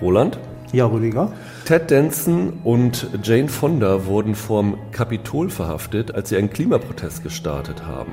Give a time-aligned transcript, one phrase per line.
[0.00, 0.38] Roland?
[0.72, 1.32] Ja, Rüdiger.
[1.64, 8.12] Ted Danson und Jane Fonda wurden vorm Kapitol verhaftet, als sie einen Klimaprotest gestartet haben.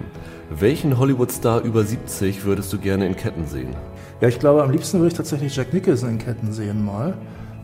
[0.49, 3.75] Welchen Hollywood-Star über 70 würdest du gerne in Ketten sehen?
[4.21, 7.15] Ja, ich glaube, am liebsten würde ich tatsächlich Jack Nicholson in Ketten sehen mal,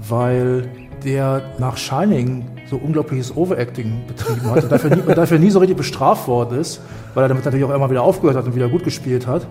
[0.08, 0.70] weil
[1.04, 5.60] der nach Shining so unglaubliches Overacting betrieben hat und dafür nie, und dafür nie so
[5.60, 6.82] richtig bestraft worden ist,
[7.14, 9.48] weil er damit natürlich auch immer wieder aufgehört hat und wieder gut gespielt hat.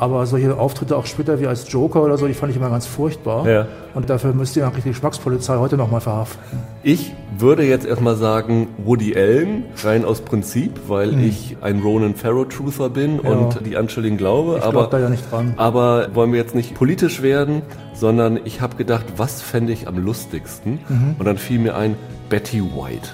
[0.00, 2.86] Aber solche Auftritte auch später wie als Joker oder so, die fand ich immer ganz
[2.86, 3.46] furchtbar.
[3.48, 3.66] Ja.
[3.94, 6.40] Und dafür müsste ihr eigentlich die Geschmackspolizei heute nochmal verhaften.
[6.82, 12.48] Ich würde jetzt erstmal sagen Woody Allen, rein aus Prinzip, weil ich ein Ronan Farrow
[12.48, 13.30] Truther bin Ja.
[13.30, 14.56] und die Anschuldigen glaube.
[14.58, 15.52] Ich aber, glaub da ja nicht dran.
[15.58, 17.60] aber wollen wir jetzt nicht politisch werden,
[17.92, 20.78] sondern ich habe gedacht, was fände ich am lustigsten?
[20.88, 21.16] Mhm.
[21.18, 21.96] Und dann fiel mir ein
[22.30, 23.10] Betty White.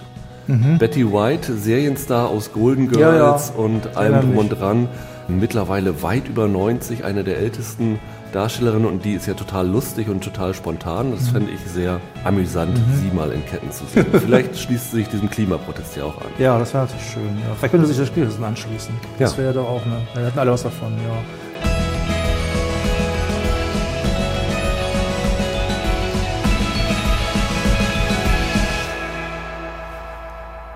[0.78, 3.10] Betty White, Serienstar aus Golden Ja, ja.
[3.30, 4.88] Girls und allem drum und dran.
[5.28, 7.98] Mittlerweile weit über 90, eine der ältesten
[8.32, 11.08] Darstellerinnen und die ist ja total lustig und total spontan.
[11.10, 11.14] Mhm.
[11.16, 14.06] Das fände ich sehr amüsant, sie mal in Ketten zu sehen.
[14.12, 16.28] Vielleicht schließt sie sich diesem Klimaprotest ja auch an.
[16.38, 17.22] Ja, das wäre natürlich schön.
[17.40, 17.54] Ja.
[17.58, 18.94] Vielleicht könnte sich das Nicholson anschließen.
[19.18, 19.38] Das Ja.
[19.42, 19.98] wäre doch auch eine.
[20.14, 21.16] Wir hätten alle was davon, ja.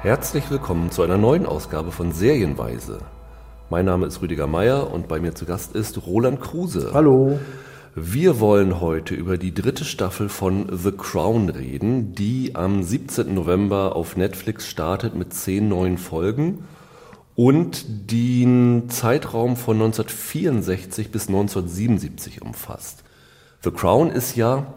[0.02, 3.00] Herzlich willkommen zu einer neuen Ausgabe von Serienweise.
[3.70, 6.90] Mein Name ist Rüdiger Meier und bei mir zu Gast ist Roland Kruse.
[6.92, 7.38] Hallo.
[7.94, 13.32] Wir wollen heute über die dritte Staffel von The Crown reden, die am 17.
[13.32, 16.64] November auf Netflix startet mit zehn neuen Folgen
[17.36, 23.04] und den Zeitraum von 1964 bis 1977 umfasst.
[23.62, 24.74] The Crown ist ja,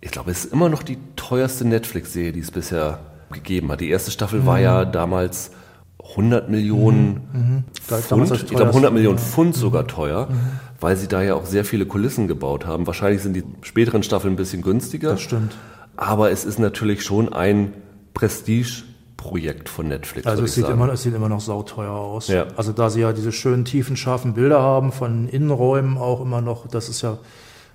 [0.00, 3.82] ich glaube, es ist immer noch die teuerste Netflix-Serie, die es bisher gegeben hat.
[3.82, 5.50] Die erste Staffel war ja damals
[6.10, 9.18] 100 Millionen Galt Pfund, damals als ich glaube 100 teuerste, Millionen.
[9.18, 10.28] Pfund sogar teuer,
[10.80, 12.86] weil sie da ja auch sehr viele Kulissen gebaut haben.
[12.86, 15.10] Wahrscheinlich sind die späteren Staffeln ein bisschen günstiger.
[15.10, 15.56] Das stimmt.
[15.96, 17.74] Aber es ist natürlich schon ein
[18.14, 20.26] Prestigeprojekt von Netflix.
[20.26, 20.80] Also es sieht, sagen.
[20.80, 22.28] immer, es sieht immer noch sauteuer aus.
[22.28, 22.46] Ja.
[22.56, 26.66] Also da sie ja diese schönen, tiefen, scharfen Bilder haben von Innenräumen auch immer noch,
[26.66, 27.18] das ist ja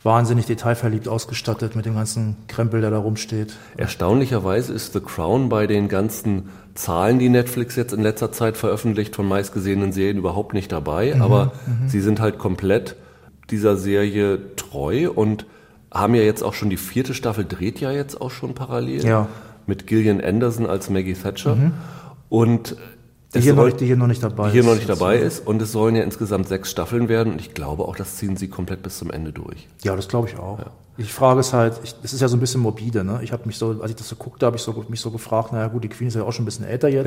[0.02, 3.56] wahnsinnig detailverliebt ausgestattet mit dem ganzen Krempel, der da rumsteht.
[3.75, 9.16] Erstaunlicherweise ist The Crown bei den ganzen Zahlen, die Netflix jetzt in letzter Zeit veröffentlicht,
[9.16, 11.16] von meistgesehenen Serien überhaupt nicht dabei.
[11.16, 11.53] Mhm, aber
[11.88, 12.96] sie sind halt komplett
[13.50, 15.46] dieser Serie treu und
[15.91, 19.06] haben ja jetzt auch schon die vierte Staffel, dreht ja jetzt auch schon parallel.
[19.06, 19.22] Ja.
[19.22, 19.28] Mhm.
[19.68, 21.58] Mit Gillian Anderson als Maggie Thatcher.
[22.30, 22.75] Und
[23.34, 24.68] Die hier, noch soll- nicht, die hier noch nicht dabei die hier ist.
[24.68, 25.47] noch nicht dabei ist.
[25.47, 27.34] Und es sollen ja insgesamt sechs Staffeln werden.
[27.34, 29.68] Und ich glaube auch, das ziehen sie komplett bis zum Ende durch.
[29.84, 30.59] Ja, das glaube ich auch.
[30.98, 33.20] Ich frage es halt, ich, es ist ja so ein bisschen morbide, ne?
[33.22, 35.52] Ich habe mich so, als ich das so guckte, habe ich so, mich so gefragt,
[35.52, 37.06] naja gut, die Queen ist ja auch schon ein bisschen älter jetzt.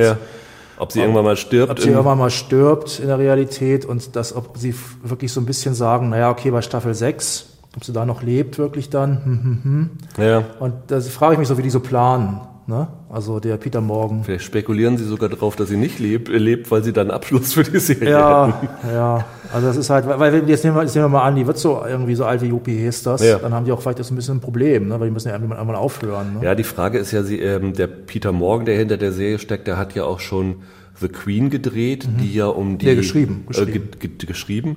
[0.78, 1.72] Ob sie irgendwann mal stirbt.
[1.72, 5.46] Ob sie irgendwann mal stirbt in der Realität und dass, ob sie wirklich so ein
[5.46, 9.24] bisschen sagen, naja, okay, bei Staffel 6, ob sie da noch lebt wirklich dann.
[9.24, 10.24] Hm, hm, hm.
[10.24, 10.44] ja.
[10.60, 12.40] Und da frage ich mich so, wie die so planen.
[12.68, 12.86] Ne?
[13.08, 14.24] Also der Peter Morgan.
[14.24, 17.62] Vielleicht spekulieren sie sogar darauf, dass sie nicht lebt, lebt weil sie dann Abschluss für
[17.62, 18.94] die Serie Ja, hätten.
[18.94, 19.24] ja.
[19.54, 21.46] Also das ist halt, weil weil jetzt nehmen wir, jetzt nehmen wir mal an, die
[21.46, 23.38] wird so irgendwie so alt wie Yuppie Hestas, Ja.
[23.38, 25.00] dann haben die auch vielleicht jetzt ein bisschen ein Problem, ne?
[25.00, 26.34] weil die müssen ja irgendwann einmal aufhören.
[26.34, 26.44] Ne?
[26.44, 29.66] Ja, die Frage ist ja, sie, ähm, der Peter Morgan, der hinter der Serie steckt,
[29.66, 30.56] der hat ja auch schon
[31.00, 32.84] The Queen gedreht, die ja um die...
[32.84, 34.76] Nee, geschrieben, Äh, ge ge geschrieben.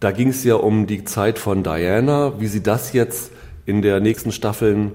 [0.00, 3.30] Da ging es ja um die Zeit von Diana, wie sie das jetzt
[3.66, 4.92] in der nächsten Staffeln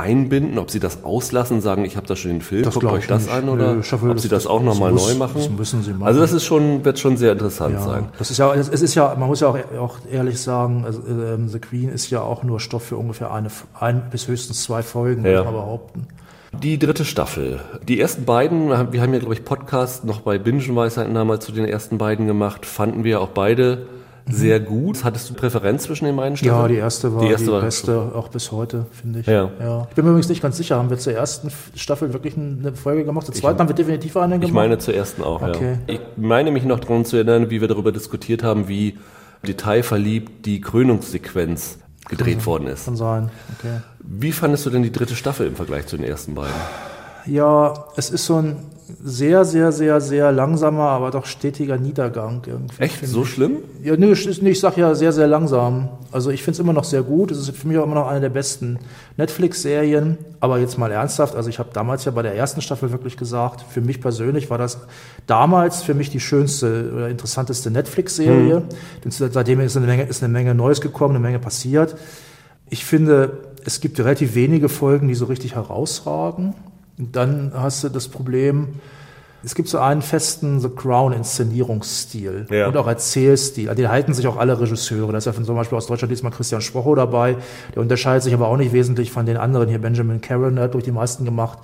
[0.00, 3.06] einbinden, ob sie das auslassen, sagen, ich habe da schon den Film, Das guckt euch
[3.06, 3.32] das nicht.
[3.34, 5.34] an oder hoffe, ob sie das das- auch das nochmal neu machen.
[5.36, 6.04] das müssen sie machen.
[6.08, 8.08] Also das ist schon, wird schon sehr interessant Ja, sein.
[8.18, 11.48] das ist ja, es ist ja, man muss ja auch, auch ehrlich sagen, also, ähm,
[11.48, 15.24] The Queen ist ja auch nur Stoff für ungefähr eine, ein bis höchstens zwei Folgen,
[15.24, 15.40] Ja.
[15.40, 16.06] ich mal behaupten.
[16.62, 17.60] Die dritte Staffel.
[17.86, 21.64] Die ersten beiden, wir haben ja, glaube ich, Podcast noch bei Bingenweisheiten damals zu den
[21.64, 23.86] ersten beiden gemacht, fanden wir auch beide
[24.28, 25.04] sehr gut.
[25.04, 26.60] Hattest du Präferenz zwischen den beiden Staffeln?
[26.62, 29.26] Ja, die erste war die, Die erste war- beste, auch bis heute, finde ich.
[29.26, 29.50] Ja.
[29.88, 33.04] Ich bin mir übrigens nicht ganz sicher, haben wir zur ersten Staffel wirklich eine Folge
[33.04, 33.26] gemacht?
[33.26, 34.46] Zur zweiten haben wir definitiv eine gemacht?
[34.48, 35.78] Ich meine zur ersten auch, Okay.
[35.86, 35.94] ja.
[35.94, 38.98] Ich meine mich noch daran zu erinnern, wie wir darüber diskutiert haben, wie
[39.46, 41.78] detailverliebt die Krönungssequenz
[42.08, 42.84] gedreht worden ist.
[42.86, 43.80] Kann sein, okay.
[44.00, 46.52] Wie fandest du denn die dritte Staffel im Vergleich zu den ersten beiden?
[47.26, 48.56] Ja, es ist so ein
[49.02, 52.82] sehr, sehr, sehr, sehr langsamer, aber doch stetiger Niedergang irgendwie.
[52.82, 53.06] Echt?
[53.06, 53.58] So schlimm?
[53.82, 55.88] Ja, nee, ich, ich sag ja sehr, sehr langsam.
[56.12, 57.30] Also ich finde es immer noch sehr gut.
[57.30, 58.78] Es ist für mich auch immer noch eine der besten
[59.16, 60.18] Netflix-Serien.
[60.40, 63.64] Aber jetzt mal ernsthaft, also ich habe damals ja bei der ersten Staffel wirklich gesagt,
[63.68, 64.78] für mich persönlich war das
[65.26, 68.62] damals für mich die schönste oder interessanteste Netflix-Serie.
[69.04, 71.96] Denn seitdem ist eine, Menge, ist eine Menge Neues gekommen, eine Menge passiert.
[72.68, 76.54] Ich finde, es gibt relativ wenige Folgen, die so richtig herausragen.
[77.00, 78.68] Und dann hast du das Problem,
[79.42, 82.68] Es gibt so einen festen The Crown Inszenierungsstil Ja.
[82.68, 83.70] und auch Erzählstil.
[83.70, 85.12] An den halten sich auch alle Regisseure.
[85.12, 87.36] Da ist ja von zum Beispiel aus Deutschland diesmal Christian Spocho dabei.
[87.74, 89.70] Der unterscheidet sich aber auch nicht wesentlich von den anderen.
[89.70, 91.58] Hier Benjamin Caron hat durch die meisten gemacht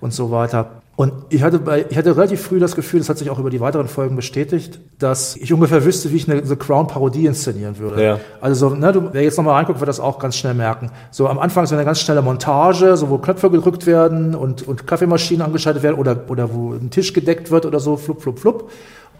[0.00, 0.80] und so weiter.
[0.98, 3.50] Und ich hatte, bei, ich hatte relativ früh das Gefühl, das hat sich auch über
[3.50, 7.78] die weiteren Folgen bestätigt, dass ich ungefähr wüsste, wie ich eine The Crown Parodie inszenieren
[7.78, 8.02] würde.
[8.02, 8.20] Ja.
[8.40, 10.90] Also, so, ne, du, wer jetzt nochmal reinguckt, wird das auch ganz schnell merken.
[11.12, 14.88] So am Anfang so eine ganz schnelle Montage, so wo Knöpfe gedrückt werden und, und
[14.88, 18.70] Kaffeemaschinen angeschaltet werden oder, oder wo ein Tisch gedeckt wird oder so, flup, flup, flup.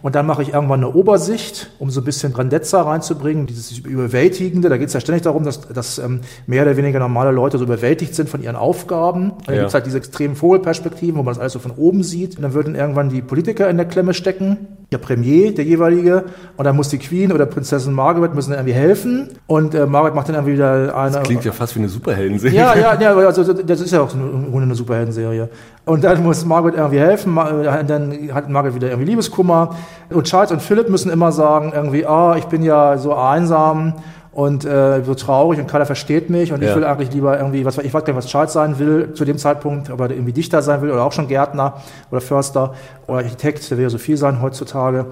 [0.01, 4.69] Und dann mache ich irgendwann eine Obersicht, um so ein bisschen Grandezza reinzubringen, dieses Überwältigende.
[4.69, 7.65] Da geht es ja ständig darum, dass, dass ähm, mehr oder weniger normale Leute so
[7.65, 9.31] überwältigt sind von ihren Aufgaben.
[9.31, 9.61] Und dann Ja.
[9.61, 12.37] gibt's halt diese extremen Vogelperspektiven, wo man das alles so von oben sieht.
[12.37, 16.25] Und dann würden irgendwann die Politiker in der Klemme stecken, der Premier, der jeweilige,
[16.57, 19.29] und dann muss die Queen oder Prinzessin Margaret müssen irgendwie helfen.
[19.45, 21.19] Und äh, Margaret macht dann irgendwie wieder eine.
[21.21, 22.57] Klingt ja fast wie eine Superheldenserie.
[22.57, 25.49] Ja, ja, ja, also das ist ja auch so eine, im Grunde eine Superheldenserie.
[25.85, 29.75] Und dann muss Margaret irgendwie helfen, äh, dann hat Margaret wieder irgendwie Liebeskummer.
[30.09, 33.93] Und Charles und Philipp müssen immer sagen, irgendwie, ah, ich bin ja so einsam
[34.31, 36.75] und äh, so traurig und keiner versteht mich und ich Ja.
[36.75, 39.37] will eigentlich lieber irgendwie, was ich weiß gar nicht, was Charles sein will zu dem
[39.37, 41.75] Zeitpunkt, ob er irgendwie Dichter sein will oder auch schon Gärtner
[42.11, 42.73] oder Förster
[43.07, 45.07] oder Architekt, der will ja so viel sein heutzutage.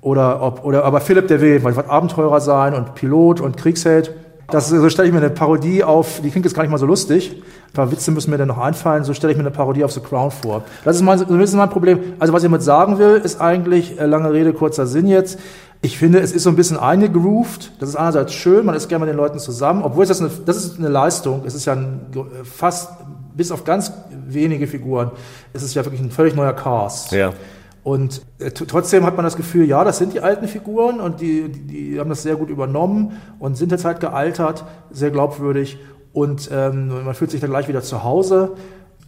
[0.00, 4.12] Oder ob, oder aber Philipp, der will was Abenteurer sein und Pilot und Kriegsheld.
[4.50, 6.84] Das, so stelle ich mir eine Parodie auf, die klingt jetzt gar nicht mal so
[6.86, 7.40] lustig.
[7.68, 9.92] Ein paar Witze müssen mir dann noch einfallen, so stelle ich mir eine Parodie auf
[9.92, 10.62] The Crown vor.
[10.84, 12.00] Das ist mein, ein bisschen mein Problem.
[12.18, 15.38] Also was ich damit sagen will, ist eigentlich, äh, lange Rede, kurzer Sinn jetzt.
[15.84, 17.72] Ich finde, es ist so ein bisschen eingegroovt.
[17.80, 20.30] Das ist einerseits schön, man ist gerne mit den Leuten zusammen, obwohl es das eine,
[20.46, 21.42] das ist eine Leistung.
[21.44, 22.90] Es ist ja ein, äh, fast,
[23.34, 23.92] bis auf ganz
[24.26, 25.10] wenige Figuren,
[25.52, 27.10] es ist ja wirklich ein völlig neuer Cast.
[27.10, 27.32] Ja.
[27.82, 31.48] Und äh, trotzdem hat man das Gefühl, ja, das sind die alten Figuren und die,
[31.48, 35.78] die, die haben das sehr gut übernommen und sind jetzt halt gealtert, sehr glaubwürdig
[36.12, 38.52] und ähm, man fühlt sich dann gleich wieder zu Hause.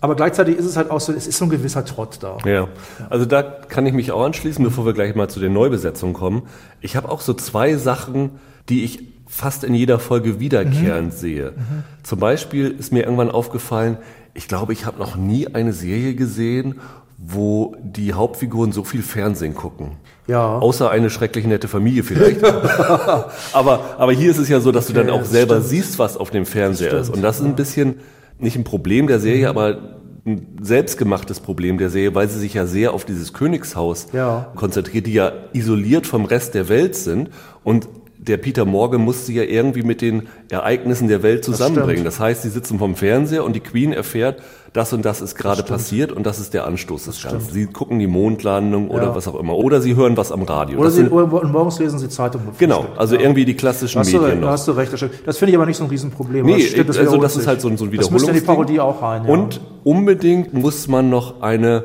[0.04, 2.36] Aber gleichzeitig ist es halt auch so, es ist so ein gewisser Trott da.
[2.44, 2.68] Ja,
[3.08, 6.42] also da kann ich mich auch anschließen, bevor wir gleich mal zu der Neubesetzung kommen.
[6.82, 8.32] Ich habe auch so zwei Sachen,
[8.68, 11.54] die ich fast in jeder Folge wiederkehrend sehe.
[12.02, 13.96] Zum Beispiel ist mir irgendwann aufgefallen,
[14.34, 16.80] ich glaube, ich habe noch nie eine Serie gesehen,
[17.16, 19.92] wo die Hauptfiguren so viel Fernsehen gucken.
[20.26, 20.58] Ja.
[20.58, 22.44] Außer eine schrecklich nette Familie vielleicht.
[23.52, 25.68] aber, aber hier ist es ja so, dass du dann Okay, auch selber stimmt.
[25.70, 27.08] siehst, was auf dem Fernseher ist.
[27.10, 28.00] Und das ist ein bisschen
[28.38, 29.22] nicht ein Problem der Mhm.
[29.22, 29.78] Serie, aber
[30.26, 34.50] ein selbstgemachtes Problem der Serie, weil sie sich ja sehr auf dieses Königshaus Ja.
[34.54, 37.28] konzentriert, die ja isoliert vom Rest der Welt sind.
[37.62, 41.96] Und der Peter Morgan muss sie ja irgendwie mit den Ereignissen der Welt zusammenbringen.
[41.96, 42.06] stimmt.
[42.06, 44.40] Das, heißt, sie sitzen vom Fernseher und die Queen erfährt,
[44.74, 47.50] das und das ist gerade passiert und das ist der Anstoß des Ganzen.
[47.52, 49.14] Sie gucken die Mondlandung oder Ja.
[49.14, 49.54] was auch immer.
[49.56, 50.78] Oder sie hören was am Radio.
[50.78, 52.42] Oder Das sie, sind- oder, morgens lesen sie Zeitung.
[52.58, 52.98] Genau, Frühstück.
[53.00, 53.20] also Ja.
[53.22, 54.48] irgendwie die klassischen Hast du, Medien recht, noch.
[54.48, 54.92] hast du recht.
[55.24, 56.44] Das, finde ich aber nicht so ein Riesenproblem.
[56.44, 57.46] Nee, das stimmt, das also das ist sich.
[57.48, 58.42] halt so ein, so ein Das müsste in die.
[58.42, 59.24] Parodie auch rein.
[59.24, 59.32] Ja.
[59.32, 61.84] Und unbedingt muss man noch eine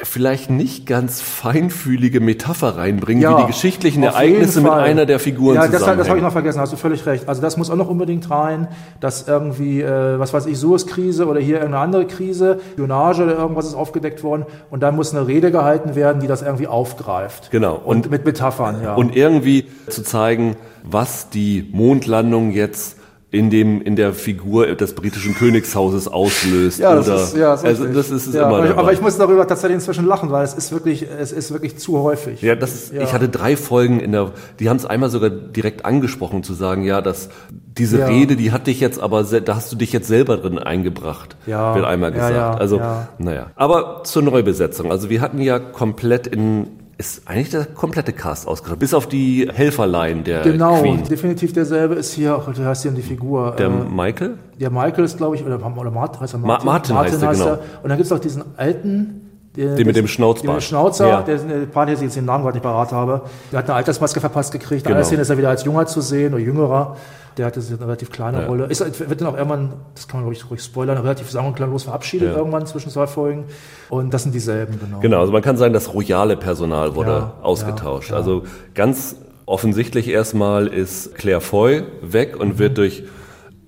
[0.00, 5.56] vielleicht nicht ganz feinfühlige Metapher reinbringen, Ja, wie die geschichtlichen Ereignisse mit einer der Figuren
[5.56, 7.28] Ja, das, das habe ich noch vergessen, hast du völlig recht.
[7.28, 8.68] Also das muss auch noch unbedingt rein,
[9.00, 13.66] dass irgendwie, äh, was weiß ich, Suez-Krise oder hier irgendeine andere Krise, Spionage oder irgendwas
[13.66, 17.50] ist aufgedeckt worden und dann muss eine Rede gehalten werden, die das irgendwie aufgreift.
[17.50, 17.74] Genau.
[17.74, 18.94] Und, Und, mit Metaphern, ja.
[18.94, 22.97] und irgendwie zu zeigen, was die Mondlandung jetzt
[23.30, 26.78] in dem in der Figur des britischen Königshauses auslöst.
[26.78, 28.92] ja, das oder, ist, ja, das also das ist es ja, immer aber, ich, aber
[28.94, 32.40] ich muss darüber tatsächlich inzwischen lachen, weil es ist wirklich, es ist wirklich zu häufig.
[32.40, 33.02] Ja, das ist, Ja.
[33.02, 34.30] ich hatte drei Folgen in der,
[34.60, 38.06] die haben es einmal sogar direkt angesprochen, zu sagen, ja, dass diese Ja.
[38.06, 41.74] Rede, die hat dich jetzt aber, da hast du dich jetzt selber drin eingebracht, Ja.
[41.74, 42.60] wird einmal gesagt.
[42.60, 43.08] also, ja.
[43.18, 43.50] naja.
[43.56, 44.90] Aber zur Neubesetzung.
[44.90, 46.66] Also wir hatten ja komplett in,
[46.98, 51.04] ist eigentlich der komplette Cast ausgestattet, bis auf die Helferlein der Genau, Queen.
[51.04, 53.52] definitiv derselbe ist hier, ach, wie heißt denn die Figur?
[53.56, 54.34] Der Äh, Michael?
[54.58, 57.52] Der Michael ist, glaube ich, oder, oder Martin, heißt er Ma- Martin heißt er, genau.
[57.82, 59.27] Und dann gibt es auch diesen alten.
[59.56, 60.44] Der, Den mit dem der- Schnauzbart.
[60.44, 61.22] Den mit dem Schnauzer, Ja.
[61.22, 63.22] der ist eine Paar, der jetzt den Namen gerade nicht parat habe.
[63.50, 64.84] Der hat eine Altersmaske verpasst gekriegt.
[64.84, 64.96] Genau.
[64.96, 66.96] Eine Szene ist er wieder als Junger zu sehen oder Jüngerer.
[67.36, 68.46] Der hatte eine relativ kleine Ja.
[68.46, 68.64] Rolle.
[68.66, 71.54] Ist, wird dann auch irgendwann, das kann man glaube ich ruhig spoilern, relativ sang- und
[71.54, 72.36] klanglos verabschiedet Ja.
[72.36, 73.44] irgendwann zwischen zwei Folgen.
[73.90, 74.98] Und das sind dieselben, genau.
[75.00, 78.10] Genau, also man kann sagen, das royale Personal wurde ausgetauscht.
[78.10, 78.16] ja.
[78.16, 78.42] Also
[78.74, 82.58] ganz offensichtlich erstmal ist Claire Foy weg und Mhm.
[82.58, 83.04] wird durch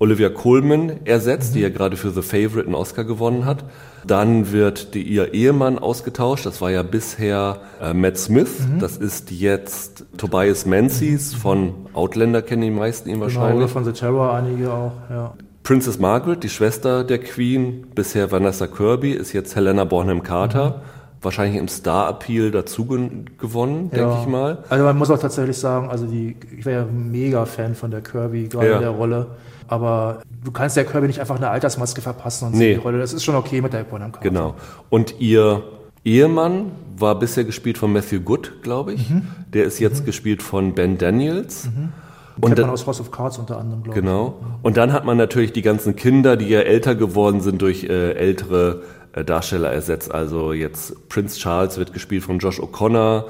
[0.01, 3.63] Olivia Colman ersetzt, die ja gerade für The Favorite einen Oscar gewonnen hat.
[4.03, 6.43] Dann wird die, ihr Ehemann ausgetauscht.
[6.47, 8.49] Das war ja bisher äh, Matt Smith.
[8.67, 8.79] Mhm.
[8.79, 13.57] Das ist jetzt Tobias Menzies von Outlander, kennen die meisten ihn Genau, wahrscheinlich.
[13.57, 15.33] oder von The Terror einige auch, ja.
[15.61, 20.81] Princess Margaret, die Schwester der Queen, bisher Vanessa Kirby, ist jetzt Helena Bonham Carter.
[21.23, 24.21] Wahrscheinlich im Star-Appeal dazu gewonnen, denke Ja.
[24.21, 24.63] ich mal.
[24.69, 28.01] Also man muss auch tatsächlich sagen, also die, ich wäre ja mega Fan von der
[28.01, 28.75] Kirby, gerade Ja.
[28.77, 29.27] in der Rolle.
[29.67, 32.73] Aber du kannst der Kirby nicht einfach eine Altersmaske verpassen und Nee.
[32.73, 32.97] die Rolle.
[32.99, 34.27] Das ist schon okay mit der Bonham Carter.
[34.27, 34.55] Genau.
[34.89, 35.61] Und ihr
[36.03, 39.09] Ehemann war bisher gespielt von Matthew Good, glaube ich.
[39.09, 39.27] Mhm.
[39.53, 40.05] Der ist jetzt mhm.
[40.05, 41.65] gespielt von Ben Daniels.
[41.65, 41.89] Mhm.
[42.37, 44.27] Und kennt man aus House of Cards unter anderem, glaube genau.
[44.27, 44.45] ich.
[44.45, 44.57] Genau.
[44.63, 48.13] Und dann hat man natürlich die ganzen Kinder, die ja älter geworden sind durch äh,
[48.13, 48.81] ältere
[49.13, 50.13] Darsteller ersetzt.
[50.13, 53.25] Also jetzt Prince Charles wird gespielt von Josh O'Connor,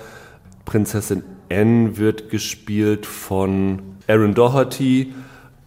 [0.66, 5.14] Prinzessin Anne wird gespielt von Aaron Doherty.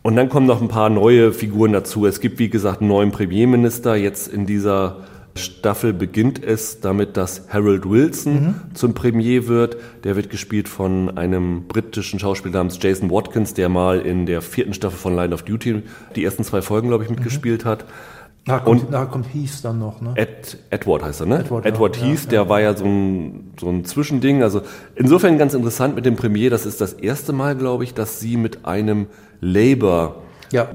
[0.02, 2.06] Und dann kommen noch ein paar neue Figuren dazu.
[2.06, 3.96] Es gibt, wie gesagt, einen neuen Premierminister.
[3.96, 4.98] Jetzt in dieser
[5.34, 8.54] Staffel beginnt es damit, dass Harold Wilson mhm.
[8.74, 9.76] zum Premier wird.
[10.04, 14.74] Der wird gespielt von einem britischen Schauspieler namens Jason Watkins, der mal in der vierten
[14.74, 15.82] Staffel von Line of Duty
[16.14, 17.68] die ersten zwei Folgen, glaube ich, mitgespielt mhm.
[17.68, 17.84] hat.
[18.46, 20.12] Da kommt, und kommt Heath dann noch, ne?
[20.16, 21.38] Ed, Edward heißt er, ne?
[21.40, 22.48] Edward, Edward ja, Heath, ja, der ja.
[22.48, 24.42] war ja so ein, so ein Zwischending.
[24.42, 24.60] Also
[24.96, 26.50] insofern ganz interessant mit dem Premier.
[26.50, 29.06] Das ist das erste Mal, glaube ich, dass sie mit einem
[29.40, 30.16] Labour.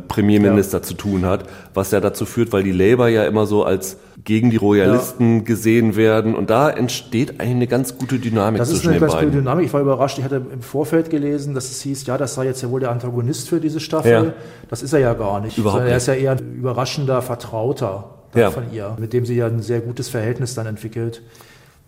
[0.09, 3.95] Premierminister zu tun hat, was ja dazu führt, weil die Labour ja immer so als
[4.29, 5.41] gegen die Royalisten ja.
[5.41, 9.01] gesehen werden und da entsteht eine ganz gute Dynamik das zwischen den beiden.
[9.01, 9.65] Das ist eine ganz gute Dynamik.
[9.65, 12.61] Ich war überrascht, ich hatte im Vorfeld gelesen, dass es hieß, ja, das sei jetzt
[12.61, 14.11] ja wohl der Antagonist für diese Staffel.
[14.11, 14.33] Ja.
[14.69, 15.57] Das ist er ja gar nicht.
[15.57, 15.91] Überhaupt nicht.
[15.91, 18.51] Er ist ja eher ein überraschender Vertrauter ja.
[18.51, 21.23] von ihr, mit dem sie ja ein sehr gutes Verhältnis dann entwickelt.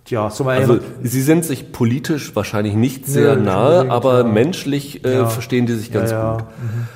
[0.05, 5.27] Tja, zum also sie sind sich politisch wahrscheinlich nicht sehr nee, nahe, aber menschlich äh,
[5.27, 6.41] verstehen die sich ganz gut.
[6.41, 6.87] Mhm.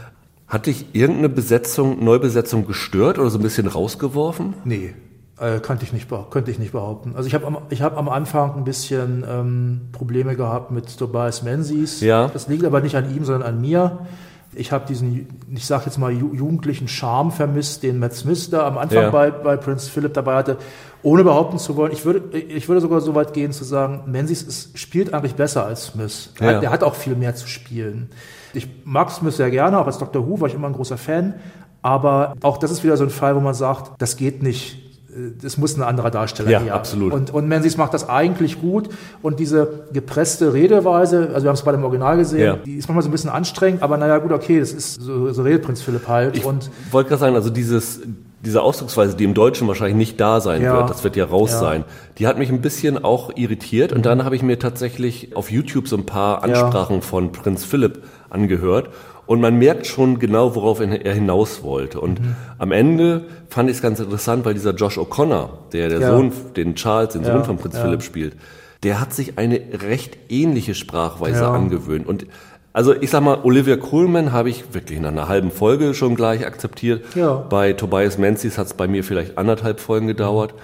[0.47, 4.55] Hat dich irgendeine Besetzung, Neubesetzung gestört oder so ein bisschen rausgeworfen?
[4.63, 4.95] Nee,
[5.39, 7.13] äh, könnte ich nicht, könnte ich nicht behaupten.
[7.15, 11.43] Also ich habe am, ich hab am Anfang ein bisschen ähm, Probleme gehabt mit Tobias
[11.43, 12.01] Menzies.
[12.01, 12.29] Ja.
[12.31, 13.99] Das liegt aber nicht an ihm, sondern an mir.
[14.57, 18.77] Ich habe diesen, ich sage jetzt mal, jugendlichen Charme vermisst, den Matt Smith da am
[18.77, 19.09] Anfang ja.
[19.09, 20.57] bei, bei Prince Philip dabei hatte,
[21.03, 21.91] ohne behaupten zu wollen.
[21.91, 25.65] Ich würde, ich würde sogar so weit gehen zu sagen, Menzies ist, spielt eigentlich besser
[25.65, 26.31] als Smith.
[26.39, 26.51] Ja.
[26.51, 28.09] Er, der hat auch viel mehr zu spielen.
[28.53, 30.25] Ich mag Smith sehr gerne, auch als Dr.
[30.25, 31.33] Who war ich immer ein großer Fan.
[31.81, 34.84] Aber auch das ist wieder so ein Fall, wo man sagt, das geht nicht.
[35.43, 36.75] Es muss ein anderer Darsteller ja, her.
[36.75, 37.13] absolut.
[37.13, 38.89] Und, und Menzies macht das eigentlich gut.
[39.21, 42.55] Und diese gepresste Redeweise, also wir haben es bei dem Original gesehen, ja.
[42.57, 45.43] die ist manchmal so ein bisschen anstrengend, aber naja, gut, okay, das ist so, so
[45.43, 46.37] redet Prinz Philipp halt.
[46.37, 48.01] Ich und wollte gerade sagen, also dieses,
[48.45, 50.77] diese Ausdrucksweise, die im Deutschen wahrscheinlich nicht da sein ja.
[50.77, 51.59] wird, das wird ja raus ja.
[51.59, 51.83] sein,
[52.17, 53.91] die hat mich ein bisschen auch irritiert.
[53.91, 58.03] Und dann habe ich mir tatsächlich auf YouTube so ein paar Ansprachen von Prinz Philipp
[58.29, 58.89] angehört.
[59.25, 61.99] Und man merkt schon genau, worauf er hinaus wollte.
[61.99, 62.35] Und mhm.
[62.57, 66.09] am Ende fand ich es ganz interessant, weil dieser Josh O'Connor, der der ja.
[66.09, 67.33] Sohn, den Charles, den ja.
[67.33, 67.81] Sohn von Prinz ja.
[67.81, 68.35] Philipp spielt,
[68.83, 72.07] der hat sich eine recht ähnliche Sprachweise angewöhnt.
[72.07, 72.27] Und
[72.71, 76.45] also ich sag mal, Olivia Coleman habe ich wirklich nach einer halben Folge schon gleich
[76.45, 77.15] akzeptiert.
[77.15, 77.33] Ja.
[77.35, 80.53] Bei Tobias Menzies hat es bei mir vielleicht anderthalb Folgen gedauert.
[80.53, 80.59] Mhm.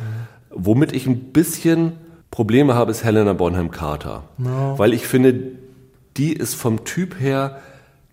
[0.54, 1.94] Womit ich ein bisschen
[2.30, 4.24] Probleme habe, ist Helena Bonham Carter.
[4.38, 4.78] No.
[4.78, 5.34] Weil ich finde,
[6.18, 7.62] die ist vom Typ her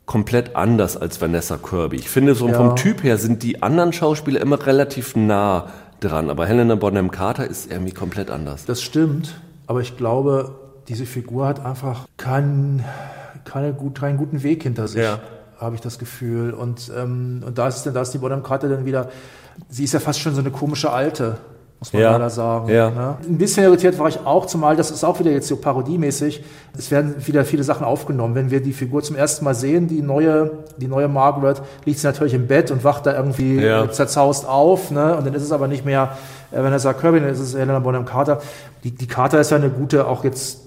[0.08, 1.96] komplett anders als Vanessa Kirby.
[1.96, 2.54] Ich finde, so ja.
[2.54, 5.68] vom Typ her sind die anderen Schauspieler immer relativ nah
[6.00, 8.64] dran, aber Helena Bonham Carter ist irgendwie komplett anders.
[8.64, 10.54] Das stimmt, aber ich glaube,
[10.88, 12.82] diese Figur hat einfach keinen,
[13.44, 15.02] keine gut, keinen guten Weg hinter sich.
[15.02, 15.20] Ja.
[15.58, 16.54] Habe ich das Gefühl.
[16.54, 19.10] Und, ähm, und da ist, da ist die Bonham Carter dann wieder,
[19.68, 21.36] sie ist ja fast schon so eine komische Alte
[21.80, 22.12] muss man ja.
[22.12, 22.68] leider sagen.
[22.68, 22.90] Ja.
[22.90, 23.16] Ne?
[23.28, 26.42] Ein bisschen irritiert war ich auch, zumal das ist auch wieder jetzt so parodiemäßig.
[26.76, 28.34] Es werden wieder viele Sachen aufgenommen.
[28.34, 32.06] Wenn wir die Figur zum ersten Mal sehen, die neue, die neue Margaret, liegt sie
[32.06, 33.88] natürlich im Bett und wacht da irgendwie ja.
[33.90, 34.90] zerzaust auf.
[34.90, 35.16] Ne?
[35.16, 36.16] Und dann ist es aber nicht mehr
[36.50, 38.40] äh, Vanessa Kirby, dann ist es Helena Bonham Carter.
[38.82, 40.58] Die, die Carter ist ja eine gute, auch jetzt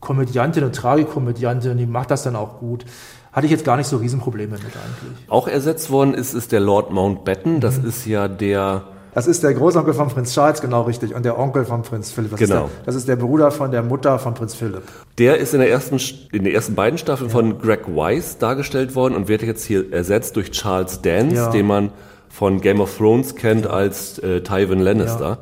[0.00, 2.84] Komödiantin, eine Tragikomödiantin, die macht das dann auch gut
[3.32, 5.28] hatte ich jetzt gar nicht so Riesenprobleme mit eigentlich.
[5.28, 7.58] Auch ersetzt worden ist, ist der Lord Mountbatten.
[7.58, 7.88] Das mhm.
[7.88, 11.64] ist ja der das ist der Großonkel von Prinz Charles, genau richtig, und der Onkel
[11.64, 12.32] von Prinz Philipp.
[12.32, 12.66] Das genau.
[12.66, 14.82] Ist der, das ist der Bruder von der Mutter von Prinz Philipp.
[15.18, 16.00] Der ist in der ersten,
[16.32, 17.32] in den ersten beiden Staffeln ja.
[17.32, 21.50] von Greg Weiss dargestellt worden und wird jetzt hier ersetzt durch Charles Dance, ja.
[21.50, 21.90] den man
[22.28, 25.28] von Game of Thrones kennt als äh, Tywin Lannister.
[25.30, 25.38] Ja.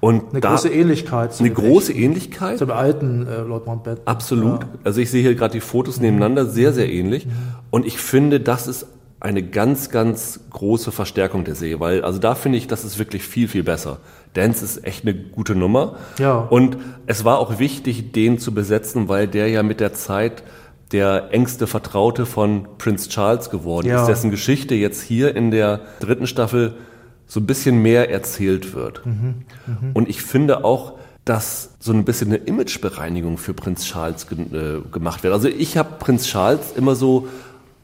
[0.00, 1.38] Und eine große Ähnlichkeit.
[1.38, 2.58] Eine große Ähnlichkeit.
[2.58, 4.04] Zum alten äh, Lord Mountbatten.
[4.04, 4.62] Absolut.
[4.62, 4.68] Ja.
[4.82, 7.26] Also ich sehe hier gerade die Fotos nebeneinander, sehr, sehr ähnlich.
[7.26, 7.30] Mhm.
[7.70, 8.88] Und ich finde, das ist
[9.22, 13.22] eine ganz, ganz große Verstärkung der Serie, weil also da finde ich, das ist wirklich
[13.22, 13.98] viel, viel besser.
[14.34, 15.96] Dance ist echt eine gute Nummer.
[16.18, 16.38] Ja.
[16.38, 16.76] Und
[17.06, 20.42] es war auch wichtig, den zu besetzen, weil der ja mit der Zeit
[20.90, 24.00] der engste Vertraute von Prince Charles geworden ja.
[24.02, 26.74] ist, dessen Geschichte jetzt hier in der dritten Staffel
[27.26, 29.06] so ein bisschen mehr erzählt wird.
[29.06, 29.44] Mhm.
[29.66, 29.90] Mhm.
[29.94, 34.80] Und ich finde auch, dass so ein bisschen eine Imagebereinigung für Prinz Charles ge äh,
[34.90, 35.32] gemacht wird.
[35.32, 37.28] Also ich habe Prinz Charles immer so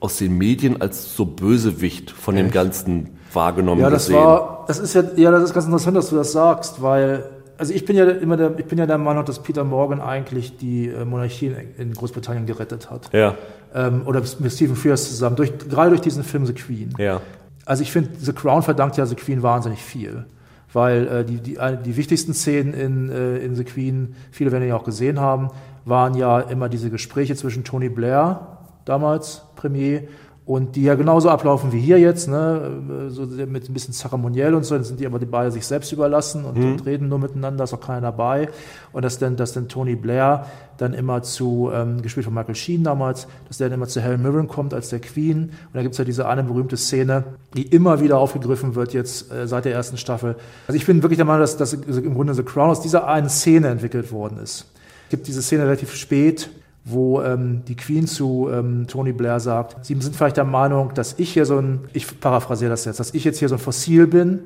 [0.01, 4.23] aus den Medien als so Bösewicht von dem Ganzen wahrgenommen ja, das gesehen.
[4.23, 7.25] War, das ist ja, ja, das ist ganz interessant, dass du das sagst, weil,
[7.57, 10.57] also ich bin ja immer der, ich bin ja der Meinung, dass Peter Morgan eigentlich
[10.57, 13.13] die äh, Monarchie in, Großbritannien gerettet hat.
[13.13, 13.35] Ja.
[13.75, 16.95] Ähm, oder mit Stephen Frears zusammen, durch, gerade durch diesen Film The Queen.
[16.99, 17.21] Ja.
[17.65, 20.25] Also ich finde, The Crown verdankt ja The Queen wahnsinnig viel.
[20.73, 24.77] weil äh, die, die, die wichtigsten Szenen in, äh, in The Queen, viele werden ja
[24.77, 25.49] auch gesehen haben,
[25.85, 28.58] waren ja immer diese Gespräche zwischen Tony Blair,
[28.89, 30.09] damals Premier,
[30.49, 34.65] und die ja genauso ablaufen wie hier jetzt, ne, so mit ein bisschen zeremoniell und
[34.65, 36.73] so, dann sind die aber die beide sich selbst überlassen und, mhm.
[36.73, 38.49] und reden nur miteinander, ist auch keiner dabei.
[38.93, 40.47] Und dass dann, dass dann Tony Blair
[40.79, 44.23] dann immer zu, ähm, gespielt von Michael Sheen damals, dass der dann immer zu Helen
[44.23, 45.51] Mirren kommt als der Queen.
[45.51, 49.47] Und da gibt's ja diese eine berühmte Szene, die immer wieder aufgegriffen wird jetzt äh,
[49.47, 50.37] seit der ersten Staffel.
[50.67, 53.29] Also ich bin wirklich der Meinung, dass, dass im Grunde The Crown aus dieser einen
[53.29, 54.65] Szene entwickelt worden ist.
[55.05, 56.49] Es gibt diese Szene relativ spät,
[56.91, 61.19] wo ähm, die Queen zu ähm, Tony Blair sagt, Sie sind vielleicht der Meinung, dass
[61.19, 64.07] ich hier so ein, ich paraphrasiere das jetzt, dass ich jetzt hier so ein Fossil
[64.07, 64.41] bin,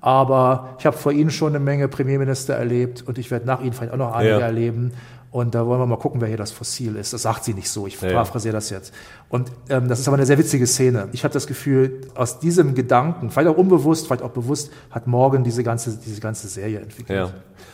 [0.00, 3.72] aber ich habe vor Ihnen schon eine Menge Premierminister erlebt und ich werde nach Ihnen
[3.72, 4.46] vielleicht auch noch einige ja.
[4.46, 4.92] erleben.
[5.30, 7.12] Und da wollen wir mal gucken, wer hier das Fossil ist.
[7.12, 7.86] Das sagt sie nicht so.
[7.86, 8.94] Ich ja, paraphrasiere das jetzt.
[9.28, 11.08] Und ähm, das ist aber eine sehr witzige Szene.
[11.12, 15.44] Ich habe das Gefühl, aus diesem Gedanken, vielleicht auch unbewusst, vielleicht auch bewusst, hat Morgan
[15.44, 17.18] diese ganze, diese ganze Serie entwickelt.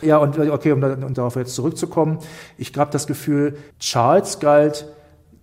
[0.03, 2.19] Ja, ja und okay, um, um darauf jetzt zurückzukommen,
[2.59, 4.87] ich habe das Gefühl, Charles galt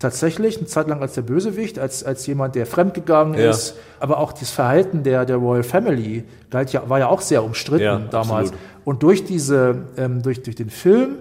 [0.02, 3.52] tatsächlich eine Zeit lang als der Bösewicht, als, als jemand, der fremdgegangen ja.
[3.52, 3.76] ist.
[4.00, 7.84] Aber auch das Verhalten der, der Royal Family galt ja, war ja auch sehr umstritten
[7.84, 8.50] ja, damals.
[8.50, 8.60] Absolut.
[8.84, 11.18] Und durch diese, ähm, durch, durch den Film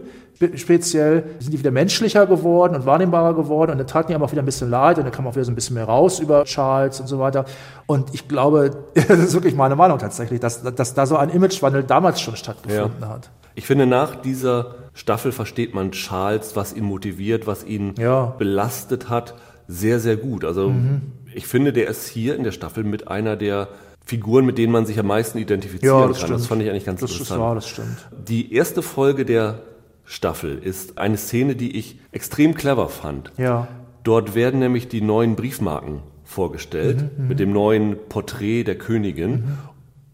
[0.57, 4.33] speziell sind die wieder menschlicher geworden und wahrnehmbarer geworden und dann taten die aber auch
[4.33, 6.45] wieder ein bisschen leid und dann kam auch wieder so ein bisschen mehr raus über
[6.45, 7.45] Charles und so weiter.
[7.87, 11.83] Und ich glaube, das ist wirklich meine Meinung tatsächlich, dass, dass da so ein Imagewandel
[11.83, 13.09] damals schon stattgefunden ja.
[13.09, 13.31] hat.
[13.55, 18.35] Ich finde, nach dieser Staffel versteht man Charles, was ihn motiviert, was ihn ja.
[18.39, 19.35] belastet hat,
[19.69, 20.45] sehr, sehr gut.
[20.45, 21.13] Also mhm.
[21.35, 23.69] ich finde, der ist hier in der Staffel mit einer der
[24.05, 26.27] Figuren, mit denen man sich am meisten identifizieren ja, das kann.
[26.27, 26.41] Stimmt.
[26.41, 27.39] Das fand ich eigentlich ganz das interessant.
[27.39, 28.09] Ist wahr, das stimmt.
[28.27, 29.61] Die erste Folge der
[30.11, 33.31] Staffel ist eine Szene, die ich extrem clever fand.
[33.39, 33.69] Ja.
[34.03, 37.29] Dort werden nämlich die neuen Briefmarken vorgestellt mhm, mhm.
[37.29, 39.31] mit dem neuen Porträt der Königin.
[39.31, 39.59] Mhm.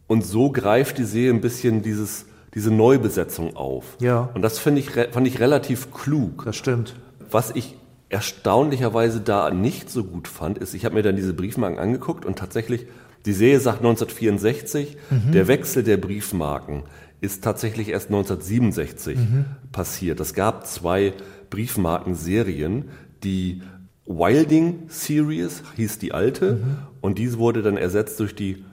[0.06, 3.96] Und so greift die Serie ein bisschen dieses, diese Neubesetzung auf.
[3.98, 4.28] Ja.
[4.34, 6.44] Und das finde ich, fand ich relativ klug.
[6.44, 6.94] Das stimmt.
[7.30, 7.78] Was ich
[8.10, 12.38] erstaunlicherweise da nicht so gut fand, ist, ich habe mir dann diese Briefmarken angeguckt und
[12.38, 12.86] tatsächlich,
[13.24, 15.32] die Serie sagt 1964, mhm.
[15.32, 16.82] der Wechsel der Briefmarken
[17.20, 19.44] ist tatsächlich erst 1967 mhm.
[19.72, 20.20] passiert.
[20.20, 21.14] Es gab zwei
[21.50, 22.86] Briefmarkenserien,
[23.22, 23.62] die
[24.06, 26.78] Wilding Series hieß die alte mhm.
[27.00, 28.64] und diese wurde dann ersetzt durch die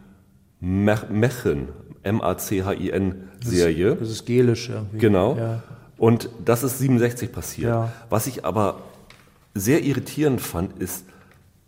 [0.60, 1.70] Mechin,
[2.04, 3.89] M-A-C-H-I-N Serie.
[3.91, 4.98] Das ist, das ist gelisch irgendwie.
[5.00, 5.36] Genau.
[5.38, 5.63] Ja.
[5.98, 7.70] Und das ist 67 passiert.
[7.70, 7.91] Ja.
[8.10, 8.82] Was ich aber
[9.54, 11.06] sehr irritierend fand, ist,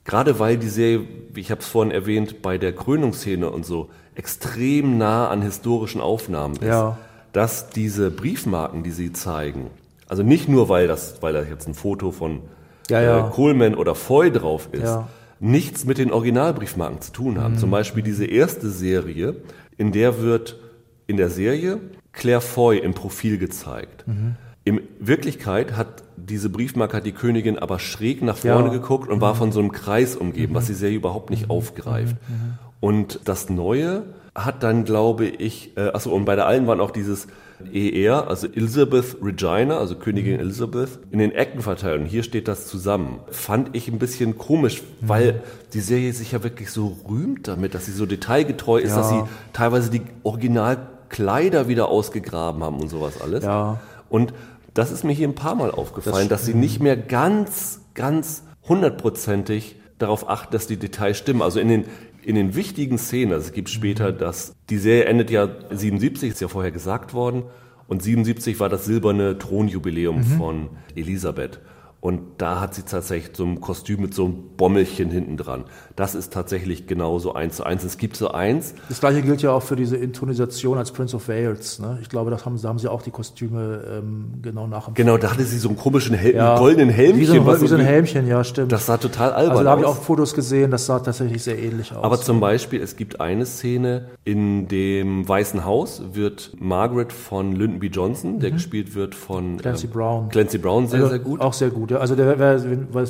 [0.06, 3.90] gerade weil die Serie, wie ich habe es vorhin erwähnt, bei der Krönungsszene und so
[4.16, 6.98] extrem nah an historischen Aufnahmen ist, ja.
[7.34, 9.70] dass diese Briefmarken, die sie zeigen,
[10.08, 12.42] also nicht nur, weil das, weil da jetzt ein Foto von
[12.90, 13.28] ja, ja.
[13.28, 15.00] Äh, Coleman oder Foy drauf ist,
[15.40, 17.56] nichts mit den Originalbriefmarken zu tun haben.
[17.56, 17.60] Mhm.
[17.60, 19.36] Zum Beispiel diese erste Serie,
[19.78, 20.60] in der wird
[21.08, 21.80] in der Serie
[22.12, 24.08] Claire Foy im Profil gezeigt.
[24.08, 24.36] Mhm.
[24.66, 28.74] In Wirklichkeit hat diese Briefmarke hat die Königin aber schräg nach vorne ja.
[28.74, 29.22] geguckt und mhm.
[29.22, 30.58] war von so einem Kreis umgeben, mhm.
[30.58, 31.52] was die Serie überhaupt nicht mhm.
[31.52, 32.16] aufgreift.
[32.28, 32.36] Mhm.
[32.36, 32.54] Mhm.
[32.80, 36.92] Und das Neue hat dann, glaube ich, äh, achso, und bei der allen waren auch
[36.92, 37.28] dieses
[37.74, 40.42] ER, also Elizabeth Regina, also Königin mhm.
[40.42, 42.02] Elizabeth, in den Ecken verteilt.
[42.02, 43.20] Und hier steht das zusammen.
[43.32, 45.42] Fand ich ein bisschen komisch, weil
[45.74, 48.98] die Serie sich ja wirklich so rühmt damit, dass sie so detailgetreu ist, ja.
[48.98, 49.24] dass sie
[49.54, 53.46] teilweise die Originalkleider wieder ausgegraben haben und sowas alles.
[53.46, 53.80] Ja.
[54.10, 54.34] Und
[54.76, 58.44] das ist mir hier ein paar Mal aufgefallen, das dass sie nicht mehr ganz, ganz
[58.68, 61.42] hundertprozentig darauf achten, dass die Details stimmen.
[61.42, 61.86] Also in den
[62.26, 64.18] in den wichtigen Szenen, also es gibt später, mhm.
[64.18, 67.44] dass die Serie endet ja 77, ist ja vorher gesagt worden,
[67.88, 70.24] und 77 war das silberne Thronjubiläum mhm.
[70.24, 71.60] von Elisabeth.
[72.06, 75.64] Und da hat sie tatsächlich so ein Kostüm mit so einem Bommelchen hinten dran.
[75.96, 77.84] Das ist tatsächlich genauso eins zu eins.
[77.84, 78.76] Es gibt so eins.
[78.90, 81.80] Das gleiche gilt ja auch für diese Intonisation als Prince of Wales.
[81.80, 81.98] Ne?
[82.04, 85.04] Ich glaube, das haben, da haben sie auch die Kostüme ähm, genau nachempfunden.
[85.04, 87.22] Genau, da hatte sie so einen komischen Hel ja, goldenen Helmchen.
[87.22, 88.72] Wie so, ein, wie so ein Helmchen, ja, stimmt.
[88.72, 89.50] Das sah total albern aus.
[89.50, 92.04] Also da habe ich auch Fotos gesehen, das sah tatsächlich sehr ähnlich aus.
[92.04, 97.80] Aber zum Beispiel, es gibt eine Szene in dem Weißen Haus, wird Margaret von Lyndon
[97.80, 97.88] B.
[97.88, 98.58] Johnson, der mhm.
[98.58, 100.30] gespielt wird von Clancy ähm, Brown.
[100.30, 101.42] Clancy Brown, sehr, also, sehr gut.
[101.42, 101.95] Auch sehr gut, ja.
[102.00, 102.64] Also der, wer,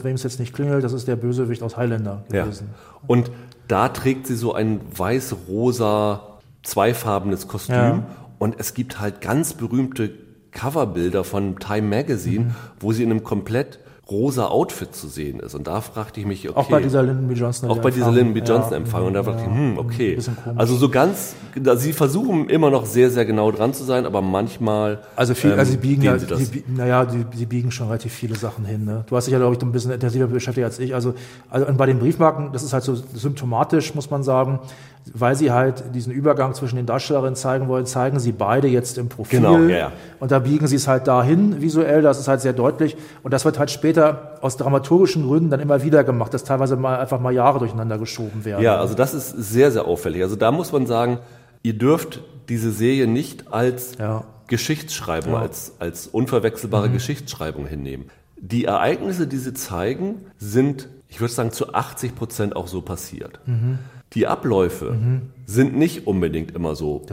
[0.03, 2.69] wem es jetzt nicht klingelt, das ist der Bösewicht aus Highlander gewesen.
[2.71, 2.99] Ja.
[3.07, 3.31] Und
[3.67, 6.21] da trägt sie so ein weiß-rosa,
[6.63, 7.75] zweifarbenes Kostüm.
[7.75, 8.03] Ja.
[8.37, 10.11] Und es gibt halt ganz berühmte
[10.51, 12.55] Coverbilder von Time Magazine, mhm.
[12.79, 15.55] wo sie in einem komplett rosa Outfit zu sehen ist.
[15.55, 16.57] Und da fragte ich mich, okay.
[16.57, 17.33] Auch bei dieser Lyndon B.
[17.33, 17.69] Johnson.
[17.69, 18.39] Auch bei dieser Lyndon B.
[18.41, 19.05] Johnson ja, Empfang.
[19.05, 20.17] Und da dachte ich, hm, okay.
[20.55, 21.35] Also so ganz,
[21.75, 24.99] sie versuchen immer noch sehr, sehr genau dran zu sein, aber manchmal.
[25.15, 26.51] Also viel, ähm, also sie biegen ja, sie das.
[26.51, 28.85] Die, naja, die, sie biegen schon relativ viele Sachen hin.
[28.85, 29.05] Ne?
[29.07, 30.93] Du hast dich ja, glaube ich, ein bisschen intensiver beschäftigt als ich.
[30.93, 31.15] Also,
[31.49, 34.59] also bei den Briefmarken, das ist halt so symptomatisch, muss man sagen
[35.13, 39.07] weil sie halt diesen Übergang zwischen den Darstellerinnen zeigen wollen, zeigen sie beide jetzt im
[39.07, 39.39] Profil.
[39.39, 39.91] Genau, ja, ja.
[40.19, 42.97] Und da biegen sie es halt dahin visuell, das ist halt sehr deutlich.
[43.21, 46.99] Und das wird halt später aus dramaturgischen Gründen dann immer wieder gemacht, dass teilweise mal
[46.99, 48.63] einfach mal Jahre durcheinander geschoben werden.
[48.63, 50.21] Ja, also das ist sehr, sehr auffällig.
[50.21, 51.19] Also da muss man sagen,
[51.63, 54.23] ihr dürft diese Serie nicht als ja.
[54.47, 55.39] Geschichtsschreibung, ja.
[55.39, 56.93] als, als unverwechselbare mhm.
[56.93, 58.09] Geschichtsschreibung hinnehmen.
[58.37, 63.39] Die Ereignisse, die sie zeigen, sind, ich würde sagen, zu 80 Prozent auch so passiert.
[63.45, 63.79] Mhm
[64.15, 65.21] die Abläufe mhm.
[65.45, 67.05] sind nicht unbedingt immer so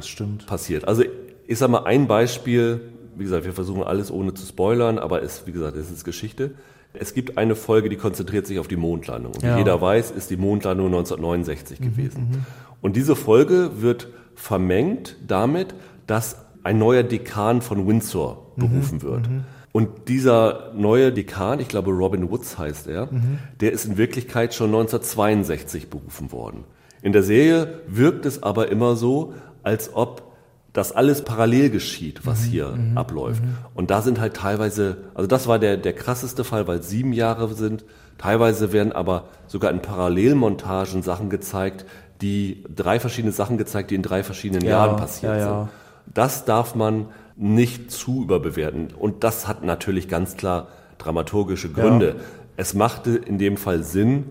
[0.46, 0.86] passiert.
[0.86, 1.02] Also
[1.46, 5.46] ich sage mal ein Beispiel, wie gesagt, wir versuchen alles ohne zu spoilern, aber es,
[5.46, 6.52] wie gesagt, es ist Geschichte.
[6.94, 9.32] Es gibt eine Folge, die konzentriert sich auf die Mondlandung.
[9.34, 9.54] Und ja.
[9.54, 12.20] wie jeder weiß, ist die Mondlandung 1969 mhm, gewesen.
[12.30, 12.46] Mhm.
[12.80, 15.74] Und diese Folge wird vermengt damit,
[16.06, 19.28] dass ein neuer Dekan von Windsor mhm, berufen wird.
[19.28, 19.44] Mhm.
[19.72, 23.38] Und dieser neue Dekan, ich glaube Robin Woods heißt er, mhm.
[23.60, 26.64] der ist in Wirklichkeit schon 1962 berufen worden.
[27.00, 30.31] In der Serie wirkt es aber immer so, als ob
[30.72, 33.42] das alles parallel geschieht, was mhm, hier mhm, abläuft.
[33.42, 33.56] Mhm.
[33.74, 37.52] Und da sind halt teilweise, also das war der, der krasseste Fall, weil sieben Jahre
[37.54, 37.84] sind.
[38.18, 41.84] Teilweise werden aber sogar in Parallelmontagen Sachen gezeigt,
[42.22, 45.58] die drei verschiedene Sachen gezeigt, die in drei verschiedenen ja, Jahren passiert ja, ja.
[45.58, 45.68] sind.
[46.14, 47.06] Das darf man
[47.36, 48.88] nicht zu überbewerten.
[48.98, 52.16] Und das hat natürlich ganz klar dramaturgische Gründe.
[52.56, 54.24] Es machte in dem Fall Sinn,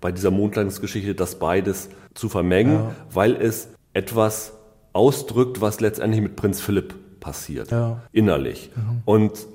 [0.00, 4.52] bei dieser Mondlandungsgeschichte das beides zu vermengen, weil es etwas
[4.92, 8.00] ausdrückt, was letztendlich mit Prinz Philipp passiert, ja.
[8.12, 8.70] innerlich.
[8.74, 9.02] Mhm.
[9.04, 9.46] Und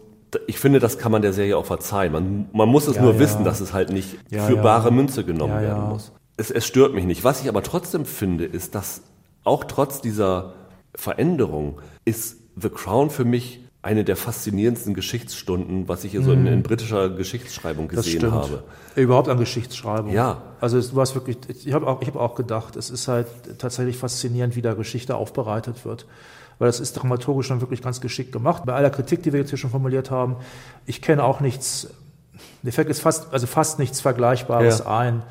[0.47, 2.11] ich finde, das kann man der Serie auch verzeihen.
[2.11, 5.61] Man, man muss es ja, nur wissen, dass es halt nicht für bare Münze genommen
[5.61, 6.11] werden muss.
[6.37, 7.23] Es, es stört mich nicht.
[7.23, 9.03] Was ich aber trotzdem finde, ist, dass
[9.43, 10.53] auch trotz dieser
[10.93, 16.45] Veränderung ist The Crown für mich eine der faszinierendsten Geschichtsstunden, was ich hier so in,
[16.45, 16.63] in mhm.
[16.63, 18.63] britischer Geschichtsschreibung gesehen habe.
[18.95, 20.11] Überhaupt an Geschichtsschreibung.
[20.11, 20.41] Ja.
[20.59, 23.27] Also du hast wirklich, ich habe auch, ich hab auch gedacht, es ist halt
[23.59, 26.05] tatsächlich faszinierend, wie da Geschichte aufbereitet wird.
[26.59, 28.63] Weil das ist dramaturgisch dann wirklich ganz geschickt gemacht.
[28.65, 30.37] Bei aller Kritik, die wir jetzt hier schon formuliert haben,
[30.87, 31.87] ich kenne auch nichts,
[32.63, 34.97] mir fällt jetzt fast, also fast nichts Vergleichbares ja.
[34.97, 35.23] ein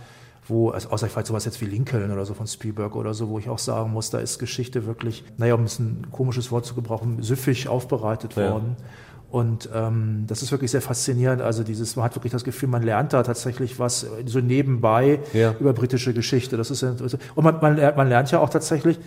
[0.49, 3.39] wo, also außer vielleicht sowas jetzt wie Lincoln oder so von Spielberg oder so, wo
[3.39, 7.23] ich auch sagen muss, da ist Geschichte wirklich, naja, um ein komisches Wort zu gebrauchen,
[7.23, 8.77] süffig aufbereitet worden.
[8.79, 8.85] Ja.
[9.29, 11.43] Und ähm, das ist wirklich sehr faszinierend.
[11.43, 15.55] Also dieses, man hat wirklich das Gefühl, man lernt da tatsächlich was so nebenbei ja.
[15.59, 16.57] über britische Geschichte.
[16.57, 18.99] Das ist und man, man, man lernt ja auch tatsächlich,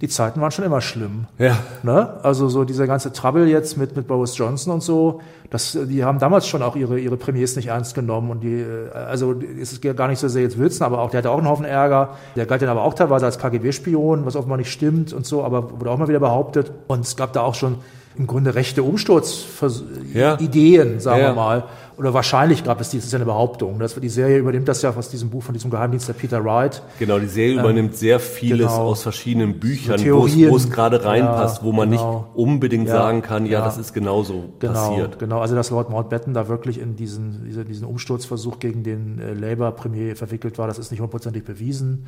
[0.00, 1.26] die Zeiten waren schon immer schlimm.
[1.38, 1.58] Ja.
[1.82, 2.18] Ne?
[2.22, 6.18] Also so dieser ganze Trouble jetzt mit, mit Boris Johnson und so, das, die haben
[6.18, 10.08] damals schon auch ihre, ihre Premiers nicht ernst genommen und die, also es ist gar
[10.08, 12.16] nicht so sehr jetzt Wilson, aber auch, der hatte auch einen Haufen Ärger.
[12.36, 15.78] Der galt dann aber auch teilweise als KGB-Spion, was offenbar nicht stimmt und so, aber
[15.78, 16.72] wurde auch mal wieder behauptet.
[16.86, 17.76] Und es gab da auch schon
[18.16, 21.00] im Grunde rechte Umsturzideen, ja.
[21.00, 21.28] sagen ja.
[21.28, 21.64] wir mal.
[21.96, 23.78] Oder wahrscheinlich gab es die, das ist ja eine Behauptung.
[23.78, 26.82] Das, die Serie übernimmt das ja aus diesem Buch von diesem Geheimdienst der Peter Wright.
[26.98, 28.86] Genau, die Serie ähm, übernimmt sehr vieles genau.
[28.88, 32.12] aus verschiedenen Büchern, wo es gerade reinpasst, ja, wo man genau.
[32.12, 35.18] nicht unbedingt sagen kann, ja, das ist genauso genau, passiert.
[35.18, 39.34] Genau, also dass Lord Mountbatten da wirklich in diesen, diesen, diesen Umsturzversuch gegen den äh,
[39.34, 42.06] Labour-Premier verwickelt war, das ist nicht hundertprozentig bewiesen.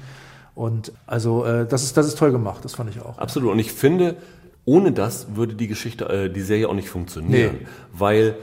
[0.54, 3.18] Und also äh, das ist das ist toll gemacht, das fand ich auch.
[3.18, 3.52] Absolut.
[3.52, 4.16] Und ich finde,
[4.64, 7.56] ohne das würde die Geschichte, äh, die Serie auch nicht funktionieren.
[7.60, 7.66] Nee.
[7.92, 8.36] Weil,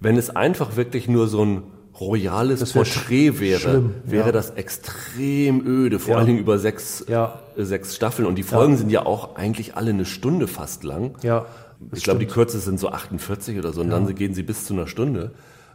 [0.00, 1.62] wenn es einfach wirklich nur so ein
[2.00, 4.32] royales Porträt wäre, schlimm, wäre ja.
[4.32, 6.18] das extrem öde, vor ja.
[6.18, 7.40] allen Dingen über sechs, ja.
[7.56, 8.26] äh, sechs Staffeln.
[8.26, 11.16] Und die Folgen sind ja auch eigentlich alle eine Stunde fast lang.
[11.22, 11.46] Ja,
[11.92, 14.74] ich glaube, die Kürze sind so 48 oder so, und dann gehen sie bis zu
[14.74, 15.32] einer Stunde.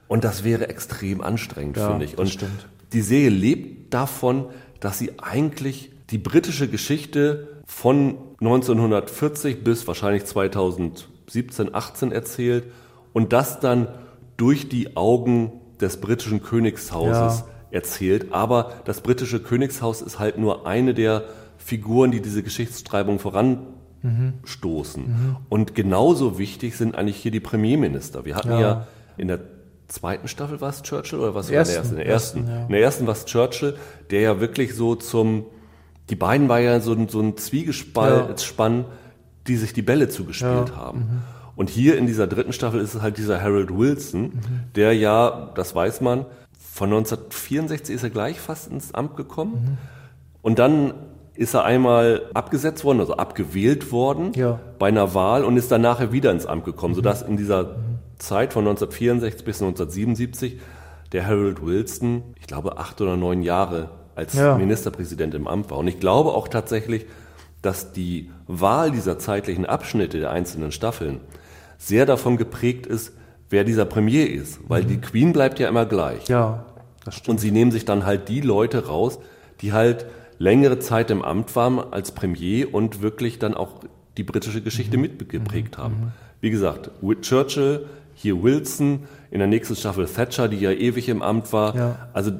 [0.08, 2.17] Und das wäre extrem anstrengend, finde ich.
[2.17, 2.67] Und stimmt.
[2.93, 4.45] die Serie lebt davon,
[4.79, 12.65] dass sie eigentlich die britische Geschichte von 1940 bis wahrscheinlich 2017, 18 erzählt
[13.13, 13.88] und das dann
[14.38, 17.45] durch die Augen des britischen Königshauses ja.
[17.71, 18.34] erzählt.
[18.34, 21.24] Aber das britische Königshaus ist halt nur eine der
[21.58, 25.04] Figuren, die diese Geschichtsschreibung voranstoßen.
[25.04, 25.10] Mhm.
[25.10, 25.38] Mhm.
[25.50, 28.26] Und genauso wichtig sind eigentlich hier die Premierminister.
[28.26, 29.39] Wir hatten ja, ja in der
[29.88, 31.91] zweiten Staffel war es Churchill oder was war in der ersten?
[31.91, 32.65] In der ersten, ersten ja.
[32.65, 33.76] in der ersten war es Churchill,
[34.10, 35.45] der ja wirklich so zum
[36.09, 38.35] die beiden war ja so ein, so ein Zwiegespann,
[38.77, 38.85] ja.
[39.47, 40.75] die sich die Bälle zugespielt ja.
[40.75, 40.99] haben.
[40.99, 41.21] Mhm.
[41.55, 44.41] Und hier in dieser dritten Staffel ist es halt dieser Harold Wilson, mhm.
[44.75, 46.25] der ja, das weiß man,
[46.59, 49.53] von 1964 ist er gleich fast ins Amt gekommen.
[49.53, 49.77] Mhm.
[50.41, 50.93] Und dann
[51.33, 54.59] ist er einmal abgesetzt worden, also abgewählt worden ja.
[54.79, 56.97] bei einer Wahl und ist dann nachher wieder ins Amt gekommen, mhm.
[56.97, 57.99] sodass in dieser mhm.
[58.17, 60.59] Zeit von 1964 bis 1977
[61.11, 64.58] der Harold Wilson, ich glaube, acht oder neun Jahre als Ja.
[64.58, 65.78] Ministerpräsident im Amt war.
[65.78, 67.06] Und ich glaube auch tatsächlich,
[67.62, 71.19] dass die Wahl dieser zeitlichen Abschnitte der einzelnen Staffeln
[71.78, 73.13] sehr davon geprägt ist,
[73.49, 74.60] wer dieser Premier ist.
[74.67, 76.28] Weil die Queen bleibt ja immer gleich.
[76.28, 76.65] Ja,
[77.04, 77.30] das stimmt.
[77.30, 79.19] Und sie nehmen sich dann halt die Leute raus,
[79.62, 80.06] die halt
[80.38, 83.82] längere Zeit im Amt waren als Premier und wirklich dann auch
[84.17, 86.13] die britische Geschichte mitgeprägt haben.
[86.41, 91.51] Wie gesagt, Churchill, hier Wilson, in der nächsten Staffel Thatcher, die ja ewig im Amt
[91.51, 91.75] war.
[91.75, 92.10] Ja.
[92.13, 92.32] Also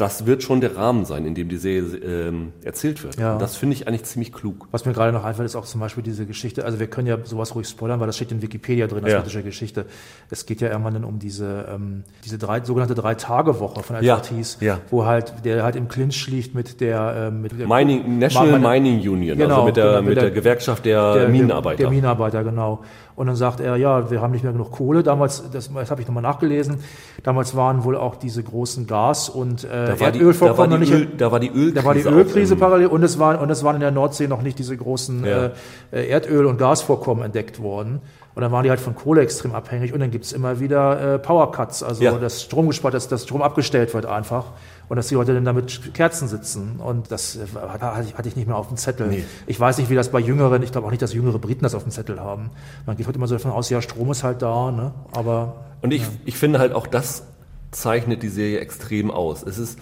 [0.00, 3.18] das wird schon der Rahmen sein, in dem die Serie ähm, erzählt wird.
[3.18, 3.34] Ja.
[3.34, 4.66] Und das finde ich eigentlich ziemlich klug.
[4.70, 7.18] Was mir gerade noch einfällt, ist auch zum Beispiel diese Geschichte, also wir können ja
[7.24, 9.18] sowas ruhig spoilern, weil das steht in Wikipedia drin, als Ja.
[9.20, 9.84] britische Geschichte.
[10.30, 14.30] Es geht ja irgendwann dann um diese, ähm, diese drei, sogenannte Drei-Tage-Woche von Ja, Edward
[14.30, 14.78] Heath, ja.
[14.90, 18.70] wo halt, der halt im Clinch liegt mit der, ähm, mit der Mining, National Ma-
[18.72, 21.76] Mining Union, Genau, also mit der, genau, mit der, der- Gewerkschaft der, der Minenarbeiter.
[21.78, 22.80] Der Minenarbeiter, genau.
[23.16, 25.02] Und dann sagt er, ja, wir haben nicht mehr genug Kohle.
[25.02, 26.78] Damals, das, das habe ich nochmal nachgelesen,
[27.22, 30.70] damals waren wohl auch diese großen Gas- und äh, da, war die, da, war Erdölvorkommen
[30.70, 30.92] noch nicht...
[30.92, 31.72] Öl, da war die Ölkrise.
[31.74, 34.42] Da war die Ölkrise parallel und es waren und es waren in der Nordsee noch
[34.42, 35.46] nicht diese großen Ja.
[35.46, 35.50] äh,
[35.92, 38.00] äh, Erdöl- und Gasvorkommen entdeckt worden.
[38.34, 41.18] Und dann waren die halt von Kohle extrem abhängig und dann gibt's immer wieder äh,
[41.18, 42.12] Powercuts, also Ja.
[42.16, 44.44] das Strom gespart, dass das Strom abgestellt wird einfach
[44.90, 47.46] und dass die Leute dann damit Kerzen sitzen und das äh,
[47.80, 49.06] hatte ich- nicht mehr auf dem Zettel.
[49.06, 49.24] Nee.
[49.46, 51.74] Ich weiß nicht, wie das bei Jüngeren, ich glaube auch nicht, dass jüngere Briten das
[51.76, 52.50] auf dem Zettel haben.
[52.86, 54.92] Man geht heute immer so davon aus, ja, Strom ist halt da, ne?
[55.12, 57.22] aber Und ich, ich finde halt auch das
[57.70, 59.44] zeichnet die Serie extrem aus.
[59.44, 59.78] Es ist,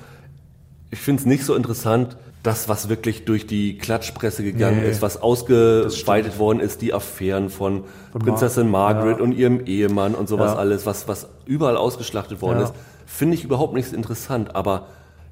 [0.91, 5.03] ich finde es nicht so interessant, das, was wirklich durch die Klatschpresse gegangen Nee, ist,
[5.03, 9.25] was ausgeweitet worden ist, die Affären von, Von Prinzessin Mar- Margaret ja.
[9.25, 10.59] und ihrem Ehemann und sowas Ja.
[10.59, 12.65] alles, was, was überall ausgeschlachtet worden Ja.
[12.67, 12.75] ist,
[13.19, 14.55] finde ich überhaupt nicht so interessant.
[14.55, 14.87] Aber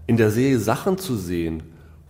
[0.09, 1.63] in der Serie Sachen zu sehen,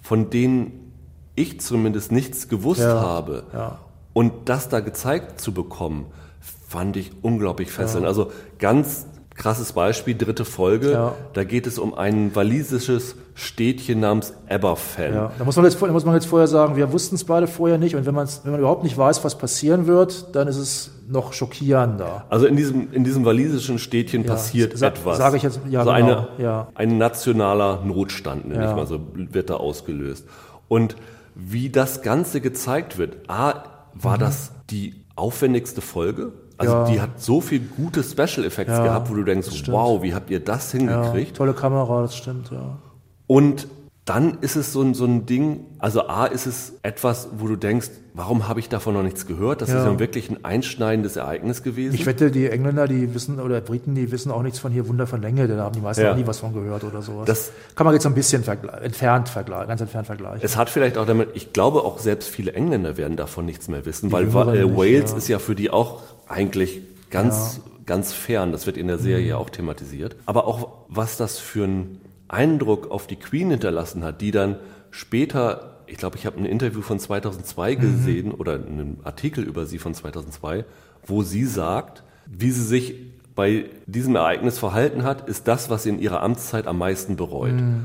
[0.03, 0.93] von denen
[1.35, 3.01] ich zumindest nichts gewusst Ja.
[3.03, 3.79] habe Ja.
[4.15, 6.07] und das da gezeigt zu bekommen,
[6.41, 8.07] fand ich unglaublich fesselnd.
[8.07, 9.07] Also ganz
[9.37, 10.93] krasses Beispiel, dritte Folge.
[10.93, 11.15] Ja.
[11.35, 15.13] Da geht es um ein walisisches Städtchen namens Aberfan.
[15.15, 17.47] Ja, da muss man jetzt, da muss man jetzt vorher sagen, wir wussten es beide
[17.47, 20.57] vorher nicht und wenn, man's, wenn man überhaupt nicht weiß, was passieren wird, dann ist
[20.57, 22.25] es noch schockierender.
[22.31, 25.19] Also in diesem, in diesem walisischen Städtchen Ja, passiert sa- etwas.
[25.19, 26.69] sage ich jetzt- ja, so genau, eine, ja.
[26.75, 30.27] Ein nationaler Notstand, nenne ich mal so, wird da ausgelöst.
[30.69, 30.97] Und
[31.35, 36.33] wie das Ganze gezeigt wird, A, war das die aufwendigste Folge?
[36.59, 36.73] Also.
[36.73, 36.85] Ja.
[36.87, 40.31] die hat so viel gute Special Effects Ja, gehabt, wo du denkst, wow, wie habt
[40.31, 41.37] ihr das Ja, hingekriegt?
[41.37, 42.79] tolle Kamera, das stimmt, ja.
[43.27, 43.69] Und
[44.07, 47.57] dann ist es so ein, so ein Ding, also A ist es etwas, wo du
[47.57, 49.61] denkst, warum habe ich davon noch nichts gehört?
[49.63, 49.81] Das Ja.
[49.81, 51.93] ist ja wirklich ein einschneidendes Ereignis gewesen.
[51.97, 55.09] Ich wette, die Engländer, die wissen, oder Briten, die wissen auch nichts von hier Wunder
[55.09, 56.13] von Länge, da haben die meisten Ja.
[56.13, 57.27] auch nie was von gehört oder sowas.
[57.27, 60.41] Das- kann man jetzt so ein bisschen vergle- entfernt vergleichen, ganz entfernt vergleichen.
[60.41, 63.85] es hat vielleicht auch damit, ich glaube auch selbst viele Engländer werden davon nichts mehr
[63.87, 65.17] wissen, weil Jüngeren äh, Wales ja.
[65.19, 68.53] ist ja für die auch eigentlich ganz, ganz fern.
[68.53, 69.29] Das wird in der Serie Mhm.
[69.31, 70.15] ja auch thematisiert.
[70.27, 74.57] Aber auch was das für einen Eindruck auf die Queen hinterlassen hat, die dann
[74.91, 77.81] später, ich glaube, ich habe ein Interview von 2002 Mhm.
[77.81, 80.65] gesehen oder einen Artikel über sie von 2002,
[81.07, 82.95] wo sie sagt, wie sie sich
[83.35, 87.53] bei diesem Ereignis verhalten hat, ist das, was sie in ihrer Amtszeit am meisten bereut.
[87.53, 87.85] Mhm.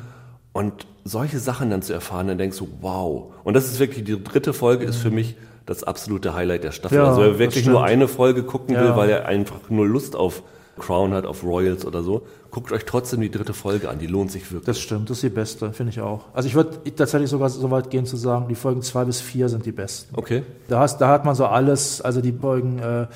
[0.54, 3.34] Und solche Sachen dann zu erfahren, dann denkst du, wow.
[3.44, 6.98] Und das ist wirklich, die dritte Folge ist für mich das absolute Highlight der Staffel.
[6.98, 8.98] Ja, also wer wirklich nur eine Folge gucken will, Ja.
[8.98, 10.42] weil er einfach nur Lust auf
[10.82, 14.00] Crown hat, auf Royals oder so, guckt euch trotzdem die dritte Folge an.
[14.00, 14.66] Die lohnt sich wirklich.
[14.66, 16.26] Das stimmt, das ist die beste, finde ich auch.
[16.34, 19.48] Also ich würde tatsächlich sogar so weit gehen zu sagen, die Folgen zwei bis vier
[19.48, 20.14] sind die besten.
[20.16, 20.44] Okay.
[20.68, 23.08] Da, hast, da hat man so alles, also die Folgen äh,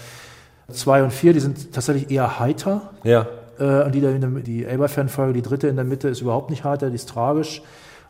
[0.71, 2.93] zwei und vier, die sind tatsächlich eher heiter.
[3.03, 3.27] Ja.
[3.59, 6.89] Äh, und die, der, die Aberfan-Folge, die dritte in der Mitte, ist überhaupt nicht heiter,
[6.89, 7.61] die ist tragisch.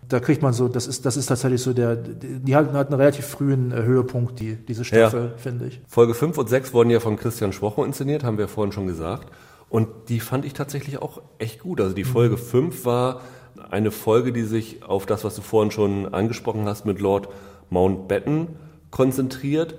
[0.07, 2.99] Da kriegt man so, das ist, das ist tatsächlich so der, die, hat, hat einen
[2.99, 5.81] relativ frühen äh, Höhepunkt, die, diese Staffel, finde ich.
[5.87, 9.29] Folge 5 und 6 wurden ja von Christian Schwocho inszeniert, haben wir vorhin schon gesagt.
[9.75, 11.81] Und die fand ich tatsächlich auch echt gut.
[11.81, 13.19] Also die Folge 5 war
[13.69, 17.27] eine Folge, die sich auf das, was du vorhin schon angesprochen hast, mit Lord
[17.69, 18.47] Mountbatten
[18.89, 19.75] konzentriert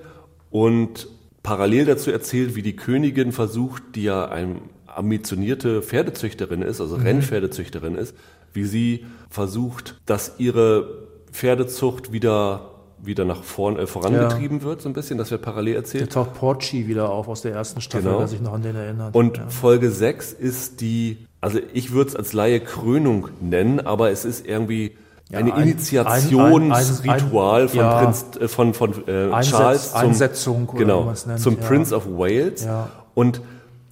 [0.51, 1.09] und
[1.43, 4.57] parallel dazu erzählt, wie die Königin versucht, die ja eine
[4.87, 8.15] ambitionierte Pferdezüchterin ist, also Rennpferdezüchterin ist,
[8.53, 14.93] wie sie versucht, dass ihre Pferdezucht wieder wieder nach vorn äh, vorangetrieben wird, so ein
[14.93, 16.13] bisschen, das wird parallel Da erzählt.
[16.13, 18.19] taucht Porci wieder auf aus der ersten Staffel, Genau.
[18.21, 19.15] wer sich noch an den erinnert.
[19.15, 19.49] Und ja.
[19.49, 24.47] Folge 6 ist die, also ich würde es als Laie Krönung nennen, aber es ist
[24.47, 24.93] irgendwie
[25.31, 28.01] Ja, ein, ein- Initiationsritual ein- ein- von ja.
[28.03, 31.67] Prinz, äh, von, von äh, Einsetz- Charles zum, Einsetzung oder genau, nennt, zum ja.
[31.67, 32.65] Prince of Wales.
[32.65, 32.89] Ja.
[33.15, 33.41] Und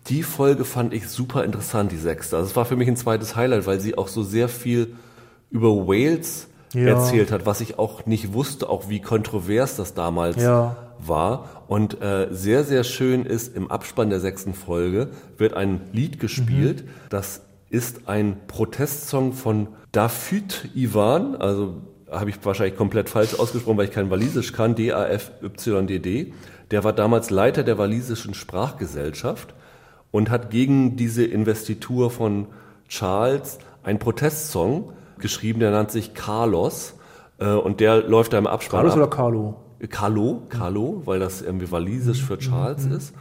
[0.08, 2.36] die Folge fand ich super interessant, die sechste.
[2.36, 4.94] Also es war für mich ein zweites Highlight, weil sie auch so sehr viel
[5.50, 6.88] über Wales Ja.
[6.88, 10.76] erzählt hat, was ich auch nicht wusste, auch wie kontrovers das damals Ja.
[10.98, 11.48] war.
[11.68, 15.08] Und äh, sehr, sehr schön ist, im Abspann der sechsten Folge
[15.38, 16.88] wird ein Lied gespielt, Mhm.
[17.10, 21.74] das ist ein Protestsong von Dafyt Ivan, also
[22.10, 26.32] habe ich wahrscheinlich komplett falsch ausgesprochen, weil ich kein Walisisch kann, D-A-F-Y-D-D.
[26.70, 29.54] Der war damals Leiter der walisischen Sprachgesellschaft
[30.10, 32.46] und hat gegen diese Investitur von
[32.88, 34.92] Charles einen Protestsong
[35.24, 36.94] geschrieben, der nennt sich Carlos
[37.38, 38.98] äh, und der läuft da im Abspann Carlos ab.
[38.98, 39.56] oder Carlo?
[39.90, 43.14] Carlo, Carlo, weil das irgendwie walisisch für Charles ist.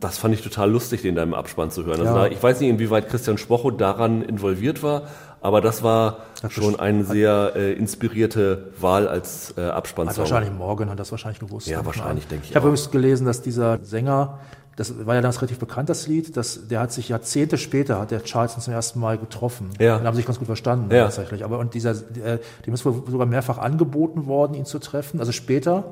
[0.00, 2.00] Das fand ich total lustig, den da im Abspann zu hören.
[2.00, 2.20] Also Ja.
[2.22, 5.02] da, ich weiß nicht, inwieweit Christian Spocho daran involviert war,
[5.42, 10.18] aber das war schon eine sehr äh, inspirierte Wahl als äh, Hat Abspannsong.
[10.18, 11.66] wahrscheinlich Morgan hat das wahrscheinlich gewusst.
[11.68, 14.38] Ja, wahrscheinlich, denke ich Ich habe übrigens gelesen, dass dieser Sänger,
[14.80, 18.10] das war ja damals relativ bekannt, das Lied, dass der hat sich Jahrzehnte später, hat
[18.10, 19.68] der Charleston zum ersten Mal getroffen.
[19.78, 19.96] Ja.
[19.96, 21.04] Und haben sich ganz gut verstanden, Ja.
[21.04, 21.44] tatsächlich.
[21.44, 25.32] Aber, und dieser, äh, dem ist wohl sogar mehrfach angeboten worden, ihn zu treffen, also
[25.32, 25.84] später.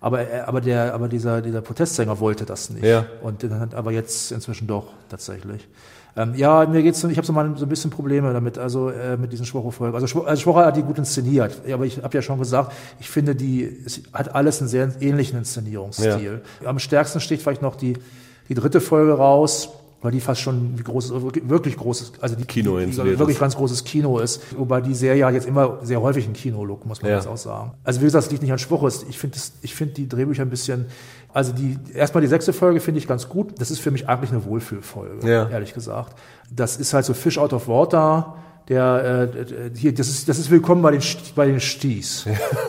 [0.00, 2.84] Aber, er- aber der, aber dieser, dieser Protestsänger wollte das nicht.
[2.84, 3.06] Ja.
[3.22, 5.66] Und den hat aber jetzt inzwischen doch, tatsächlich.
[6.18, 9.16] Ähm, ja, mir geht's, ich habe so mal so ein bisschen Probleme damit, also äh,
[9.18, 9.94] mit diesen Schwocho-Folgen.
[9.94, 12.72] Also, Schwo- also Schwocho hat die gut inszeniert, Ja, aber ich habe ja schon gesagt,
[13.00, 16.40] ich finde, die es hat alles einen sehr ähnlichen Inszenierungsstil.
[16.64, 17.98] Am stärksten sticht vielleicht noch die,
[18.48, 19.68] die dritte Folge raus,
[20.02, 21.10] weil die fast schon wie großes,
[21.48, 23.40] wirklich- großes, also die Kino die, die wirklich ist.
[23.40, 27.02] ganz großes Kino ist, wobei die Serie hat jetzt immer sehr häufig einen Kino-Look, muss
[27.02, 27.16] man Ja.
[27.16, 27.72] jetzt auch sagen.
[27.82, 30.42] Also wie gesagt, es liegt nicht an Schwocho, es- ich finde ich finde die Drehbücher
[30.42, 30.84] ein bisschen,
[31.32, 34.30] also die, erstmal die sechste Folge finde ich ganz gut, das ist für mich eigentlich
[34.30, 35.48] eine Wohlfühlfolge, Ja.
[35.48, 36.16] ehrlich gesagt.
[36.54, 38.34] Das ist halt so Fish out of water,
[38.68, 41.00] der äh, hier, das ist, das ist willkommen bei den
[41.34, 42.26] bei den Sties.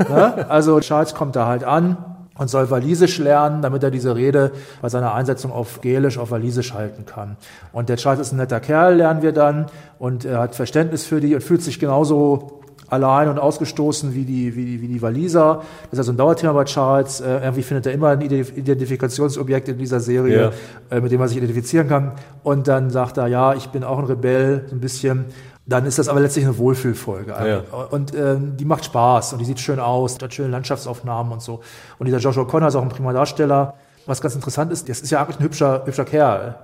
[0.09, 0.49] ne?
[0.49, 1.97] Also Charles kommt da halt an
[2.37, 6.73] und soll Walisisch lernen, damit er diese Rede bei seiner Einsetzung auf Gälisch auf Walisisch
[6.73, 7.37] halten kann.
[7.71, 9.67] Und der Charles ist ein netter Kerl, lernen wir dann,
[9.99, 14.55] und er hat Verständnis für die und fühlt sich genauso allein und ausgestoßen wie die,
[14.55, 15.61] wie die, wie die Waliser.
[15.89, 17.19] Das ist also ein Dauerthema bei Charles.
[17.19, 20.53] Äh, irgendwie findet er immer ein Identif- Identifikationsobjekt in dieser Serie,
[20.89, 22.13] äh, mit dem er sich identifizieren kann.
[22.43, 25.25] Und dann sagt er, ja, ich bin auch ein Rebell, so ein bisschen.
[25.67, 27.31] Dann ist das aber letztlich eine Wohlfühlfolge.
[27.31, 27.77] Ja.
[27.89, 31.59] Und ähm, die macht Spaß und die sieht schön aus, hat schöne Landschaftsaufnahmen und so.
[31.99, 33.73] Und dieser Joshua Connor ist auch ein prima Darsteller.
[34.05, 36.55] Was ganz interessant ist, das ist ja eigentlich ein hübscher, hübscher Kerl.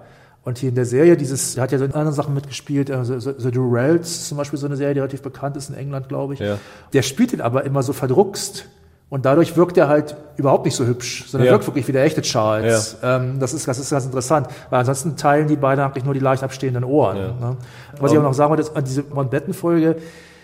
[0.46, 3.04] Und hier in der Serie, dieses, er hat ja so in anderen Sachen mitgespielt, äh,
[3.04, 5.76] so, so, The Durrells ist zum Beispiel so eine Serie, die relativ bekannt ist in
[5.76, 6.40] England, glaube ich.
[6.40, 6.58] Ja.
[6.94, 8.68] Der spielt ihn aber immer so verdruckst.
[9.14, 11.52] Und dadurch wirkt er halt überhaupt nicht so hübsch, sondern Ja.
[11.54, 12.98] wirkt wirklich wie der echte Charles.
[13.04, 16.20] Ähm, das, ist, das ist ganz interessant, weil ansonsten teilen die beiden eigentlich nur die
[16.20, 17.18] leicht abstehenden Ohren.
[17.18, 17.58] Ne?
[18.00, 19.98] Was ich auch noch sagen wollte, ist, an diese Mountbatten-Folge,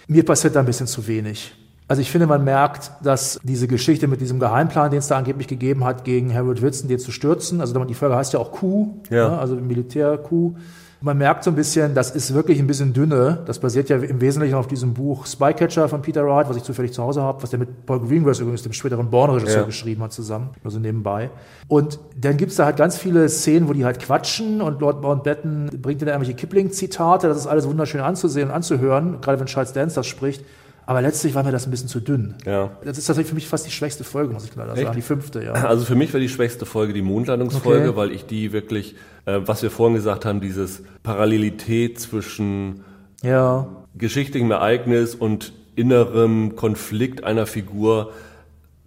[0.07, 1.51] mir passiert da ein bisschen zu wenig.
[1.87, 5.47] Also ich finde, man merkt, dass diese Geschichte mit diesem Geheimplan, den es da angeblich
[5.47, 8.93] gegeben hat, gegen Harold Wilson, den zu stürzen, also die Folge heißt ja auch Coup,
[9.09, 9.29] Ja.
[9.29, 9.39] ne?
[9.39, 10.55] also Militär-Coup.
[11.01, 13.39] Man merkt so ein bisschen, das ist wirklich ein bisschen dünne.
[13.45, 16.91] Das basiert ja im Wesentlichen auf diesem Buch Spycatcher von Peter Wright, was ich zufällig
[16.91, 19.65] zu Hause habe, was der mit Paul Greengrass übrigens, dem späteren Born-Regisseur, Ja.
[19.65, 21.29] geschrieben hat zusammen, nur so nebenbei.
[21.69, 25.69] Und dann gibt's da halt ganz viele Szenen, wo die halt quatschen und Lord Mountbatten
[25.81, 27.29] bringt dann irgendwelche Kipling-Zitate.
[27.29, 30.43] Das ist alles wunderschön anzusehen und anzuhören, gerade wenn Charles Dance das spricht.
[30.89, 32.33] Aber letztlich war mir das ein bisschen zu dünn.
[32.47, 32.71] Ja.
[32.83, 34.95] Das ist tatsächlich für mich fast die schwächste Folge, muss ich leider sagen.
[34.95, 35.51] Die fünfte, ja.
[35.53, 37.95] Also für mich war die schwächste Folge die Mondlandungsfolge, Okay.
[37.95, 42.83] weil ich die wirklich, äh, was wir vorhin gesagt haben, dieses Parallelität zwischen
[43.21, 43.67] Ja.
[43.95, 48.11] geschichtlichem Ereignis und innerem Konflikt einer Figur,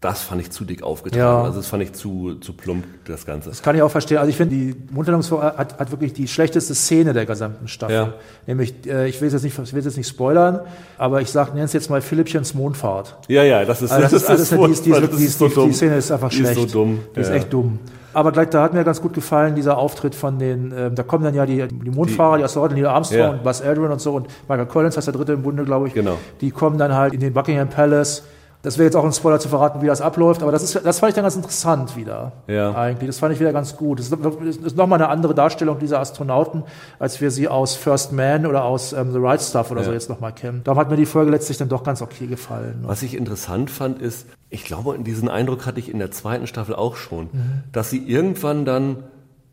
[0.02, 1.22] das fand ich zu dick aufgetragen.
[1.22, 1.42] Ja.
[1.44, 3.48] Also das fand ich zu, zu plump, das Ganze.
[3.48, 4.18] Das kann ich auch verstehen.
[4.18, 7.94] Also ich finde, die Mundlandungsfolge hat, hat wirklich die schlechteste Szene der gesamten Staffel.
[7.94, 8.14] Ja.
[8.46, 10.60] Nämlich, äh, ich will es jetzt nicht, ich will jetzt nicht spoilern,
[10.98, 13.16] aber ich sag, nenne es jetzt mal Philippchens Mondfahrt.
[13.28, 15.66] Ja, ja, das ist, Also das ist, die, ist, die, ist, die, ist, die, so
[15.66, 16.58] die Szene ist einfach Die schlecht.
[16.58, 16.98] ist so dumm.
[17.16, 17.34] Die ist Ja.
[17.36, 17.78] echt dumm.
[18.14, 21.24] Aber gleich, da hat mir ganz gut gefallen, dieser Auftritt von den, ähm, da kommen
[21.24, 23.30] dann ja die, die Mondfahrer, die, Astronauten, Neil Armstrong Ja.
[23.30, 25.94] und Buzz Aldrin und so und Michael Collins heißt der dritte im Bunde, glaube ich.
[25.94, 26.18] Genau.
[26.40, 28.24] Die kommen dann halt in den Buckingham Palace.
[28.62, 31.00] Das wäre jetzt auch ein Spoiler zu verraten, wie das abläuft, aber das ist, das
[31.00, 32.30] fand ich dann ganz interessant wieder.
[32.46, 32.72] Ja.
[32.76, 33.08] Eigentlich.
[33.08, 33.98] Das fand ich wieder ganz gut.
[33.98, 36.62] Das ist, ist nochmal eine andere Darstellung dieser Astronauten,
[37.00, 39.94] als wir sie aus First Man oder aus ähm, The Right Stuff oder so Ja.
[39.94, 40.60] jetzt nochmal kennen.
[40.62, 42.84] Darum hat mir die Folge letztlich dann doch ganz okay gefallen.
[42.86, 46.76] Was ich interessant fand, ist, ich glaube, diesen Eindruck hatte ich in der zweiten Staffel
[46.76, 47.64] auch schon, Mhm.
[47.72, 48.98] dass sie irgendwann dann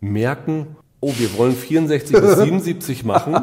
[0.02, 3.36] merken, oh, wir wollen 64 bis 77 machen.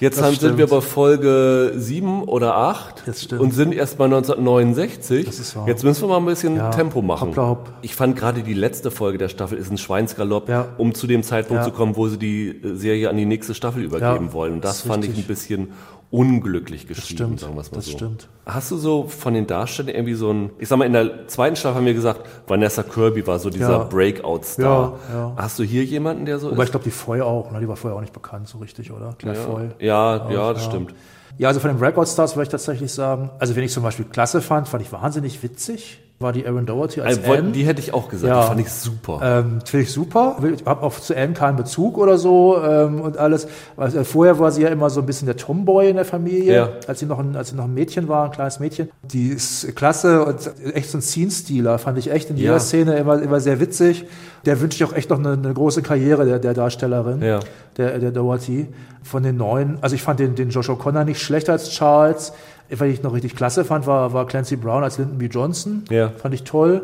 [0.00, 3.40] Jetzt haben, sind wir bei Folge 7 oder 8 Das stimmt.
[3.40, 5.24] und sind erst bei 1969.
[5.26, 5.66] Das ist wahr.
[5.68, 6.70] Jetzt müssen wir mal ein bisschen Ja.
[6.70, 7.28] Tempo machen.
[7.30, 7.72] Hoppla hopp.
[7.82, 10.68] Ich fand gerade die letzte Folge der Staffel ist ein Schweinsgalopp, Ja.
[10.76, 11.64] um zu dem Zeitpunkt Ja.
[11.64, 14.54] zu kommen, wo sie die Serie an die nächste Staffel übergeben wollen.
[14.54, 15.24] Und das, das fand ich richtig.
[15.24, 15.68] ein bisschen
[16.10, 17.92] unglücklich geschrieben, stimmt, sagen wir es mal das so.
[17.92, 18.28] stimmt.
[18.46, 21.56] Hast du so von den Darstellern irgendwie so ein, ich sag mal, in der zweiten
[21.56, 23.84] Staffel haben wir gesagt, Vanessa Kirby war so dieser Ja.
[23.84, 24.98] Breakout-Star.
[25.12, 25.32] Ja, ja.
[25.36, 27.60] Hast du hier jemanden, der so Wobei ich glaube, die Foy auch, ne?
[27.60, 29.14] die war vorher auch nicht bekannt so richtig, oder?
[29.18, 29.68] Claire Foy.
[29.80, 30.94] Ja, ja, das stimmt.
[31.38, 34.06] Ja, also von den Breakout Stars würde ich tatsächlich sagen, also wenn ich zum Beispiel
[34.06, 36.00] Klasse fand, fand ich wahnsinnig witzig.
[36.18, 37.52] War die Aaron Doherty als Also, Anne.
[37.52, 38.40] die hätte ich auch gesagt, Ja.
[38.40, 39.20] die fand ich super.
[39.22, 40.36] Ähm, Finde ich super.
[40.54, 43.46] Ich habe auch zu Anne keinen Bezug oder so ähm, und alles.
[43.76, 46.68] Also, vorher war sie ja immer so ein bisschen der Tomboy in der Familie, Ja.
[46.86, 48.88] als sie noch ein, als sie noch ein Mädchen war, ein kleines Mädchen.
[49.02, 52.60] Die ist klasse und echt so ein Scene-Stealer, fand ich echt in jeder Ja.
[52.60, 54.06] Szene immer, immer sehr witzig.
[54.46, 57.40] Der wünsche ich auch echt noch eine, eine große Karriere der, der Darstellerin, Ja.
[57.76, 58.68] der, der Doherty.
[59.02, 62.32] Von den neuen, also ich fand den, den Josh O'Connor nicht schlechter als Charles.
[62.70, 65.26] Was ich noch richtig klasse fand, war, war Clancy Brown als Lyndon B.
[65.26, 65.84] Johnson.
[65.90, 66.10] Ja.
[66.10, 66.82] Fand ich toll.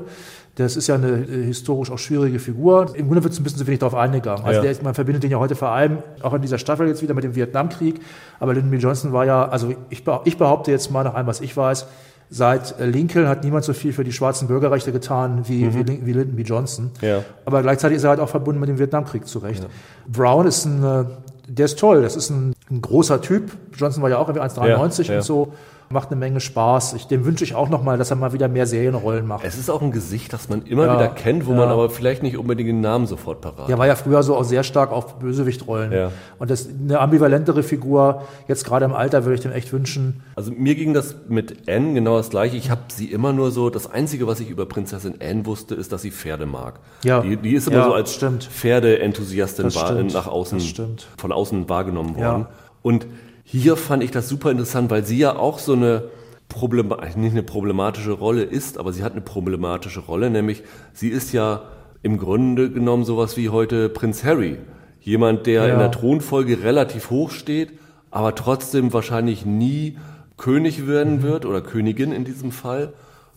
[0.56, 2.94] Das ist ja eine äh, historisch auch schwierige Figur.
[2.94, 4.44] Im Grunde wird es ein bisschen zu wenig darauf eingegangen.
[4.44, 4.70] Also Ja.
[4.72, 7.24] der man verbindet den ja heute vor allem, auch in dieser Staffel jetzt wieder mit
[7.24, 8.00] dem Vietnamkrieg.
[8.38, 8.76] Aber Lyndon B.
[8.76, 11.86] Johnson war ja, also ich, ich behaupte jetzt mal nach allem, was ich weiß,
[12.28, 16.06] seit äh, Lincoln hat niemand so viel für die schwarzen Bürgerrechte getan wie, wie, Lin-
[16.06, 16.42] wie Lyndon B.
[16.42, 16.90] Johnson.
[17.00, 17.08] Mhm.
[17.08, 17.24] Ja.
[17.46, 19.66] Aber gleichzeitig ist er halt auch verbunden mit dem Vietnamkrieg zurecht.
[20.06, 21.04] Brown ist ein, äh,
[21.48, 22.02] der ist toll.
[22.02, 23.52] Das ist ein, ein großer Typ.
[23.76, 25.18] Johnson war ja auch irgendwie 1,93 Ja, ja.
[25.18, 25.52] und so.
[25.90, 26.94] Macht eine Menge Spaß.
[26.94, 29.44] Ich, dem wünsche ich auch nochmal, dass er mal wieder mehr Serienrollen macht.
[29.44, 30.94] es ist auch ein Gesicht, das man immer Ja.
[30.94, 31.58] wieder kennt, wo Ja.
[31.58, 34.44] man aber vielleicht nicht unbedingt den Namen sofort parat Der war ja früher so auch
[34.44, 35.92] sehr stark auf Bösewichtrollen.
[35.92, 36.10] Ja.
[36.38, 40.22] Und das eine ambivalentere Figur, jetzt gerade im Alter, würde ich dem echt wünschen.
[40.34, 42.56] Also mir ging das mit Anne genau das gleiche.
[42.56, 45.92] Ich habe sie immer nur so, das Einzige, was ich über Prinzessin Anne wusste, ist,
[45.92, 46.80] dass sie Pferde mag.
[47.04, 47.20] Ja.
[47.20, 48.16] Die, die ist immer Ja, so als.
[48.16, 49.66] Pferdeenthusiastin
[50.14, 51.06] nach außen, Das stimmt.
[51.18, 52.32] von außen wahrgenommen Ja.
[52.32, 52.46] worden.
[52.82, 53.06] Und
[53.44, 56.04] hier fand ich das super interessant, weil sie ja auch so eine
[56.48, 60.62] Problema nicht eine problematische Rolle ist, aber sie hat eine problematische Rolle, nämlich
[60.92, 61.62] sie ist ja
[62.02, 64.58] im Grunde genommen sowas wie heute Prinz Harry.
[65.00, 65.72] Jemand, der Ja.
[65.72, 67.72] in der Thronfolge relativ hoch steht,
[68.10, 69.96] aber trotzdem wahrscheinlich nie
[70.36, 71.22] König werden Mhm.
[71.22, 72.92] wird oder Königin in diesem Fall.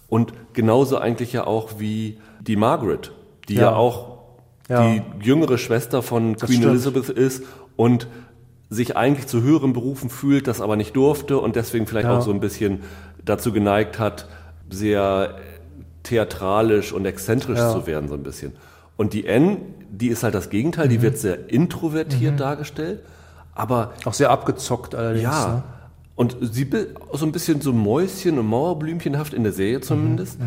[0.09, 3.11] Und genauso eigentlich ja auch wie die Margaret,
[3.47, 3.75] die ja, Ja.
[3.75, 4.17] auch
[4.69, 4.87] Ja.
[4.91, 6.65] die jüngere Schwester von Queen stimmt.
[6.65, 7.43] Elizabeth ist
[7.75, 8.07] und
[8.69, 12.17] sich eigentlich zu höheren Berufen fühlt, das aber nicht durfte und deswegen vielleicht Ja.
[12.17, 12.81] auch so ein bisschen
[13.23, 14.27] dazu geneigt hat,
[14.69, 15.35] sehr
[16.03, 17.71] theatralisch und exzentrisch Ja.
[17.71, 18.53] zu werden, so ein bisschen.
[18.97, 19.57] Und die N,
[19.89, 20.89] die ist halt das Gegenteil, Mhm.
[20.89, 23.01] die wird sehr introvertiert dargestellt,
[23.53, 25.23] aber Auch sehr abgezockt allerdings.
[25.23, 25.47] ja.
[25.47, 25.63] Ne?
[26.17, 26.65] Und sie
[27.11, 30.39] so ein bisschen so Mäuschen und Mauerblümchenhaft in der Mhm, Serie zumindest.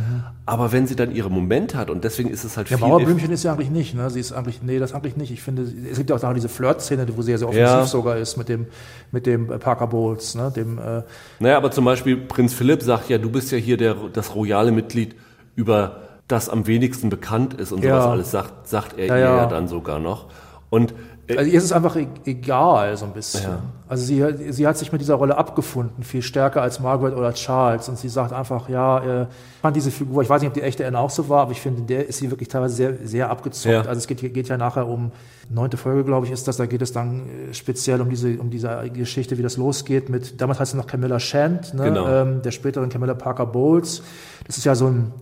[0.46, 3.30] Aber wenn sie dann ihre Momente hat und deswegen ist es halt Ja, viel Mauerblümchen
[3.30, 4.08] ist ja eigentlich nicht, ne?
[4.08, 5.30] Sie ist eigentlich, nee, das eigentlich nicht.
[5.30, 7.84] Ich finde, es gibt ja auch noch diese Flirt-Szene, wo sie ja sehr offensiv Ja.
[7.84, 8.64] sogar ist mit dem,
[9.12, 10.50] mit dem äh, Parker Bowles, ne?
[10.56, 11.02] Dem, äh,
[11.38, 14.72] Naja, aber zum Beispiel Prinz Philipp sagt ja, du bist ja hier der, das royale
[14.72, 15.16] Mitglied,
[15.54, 18.00] über das am wenigsten bekannt ist und Ja.
[18.00, 19.46] sowas alles, sagt, sagt er Ja, ihr ja.
[19.46, 20.28] dann sogar noch.
[20.70, 20.94] Und
[21.37, 23.43] Also ihr ist es einfach e- egal, so ein bisschen.
[23.43, 23.62] Ja.
[23.89, 27.89] Also sie, sie hat sich mit dieser Rolle abgefunden, viel stärker als Margaret oder Charles.
[27.89, 30.62] Und sie sagt einfach, ja, äh, ich fand diese Figur, ich weiß nicht, ob die
[30.62, 32.95] echte Anne auch so war, aber ich finde, in der ist sie wirklich teilweise sehr,
[33.05, 33.72] sehr abgezockt.
[33.72, 33.81] Ja.
[33.81, 35.11] Also es geht, geht ja nachher um,
[35.51, 38.51] neunte Folge, glaube ich, ist das, da geht es dann äh, speziell um diese, um
[38.51, 41.85] diese Geschichte, wie das losgeht mit, damals heißt sie noch Camilla Shand, ne?
[41.85, 42.09] Genau.
[42.09, 44.03] ähm, der späteren Camilla Parker Bowles.
[44.47, 45.12] Das ist ja so ein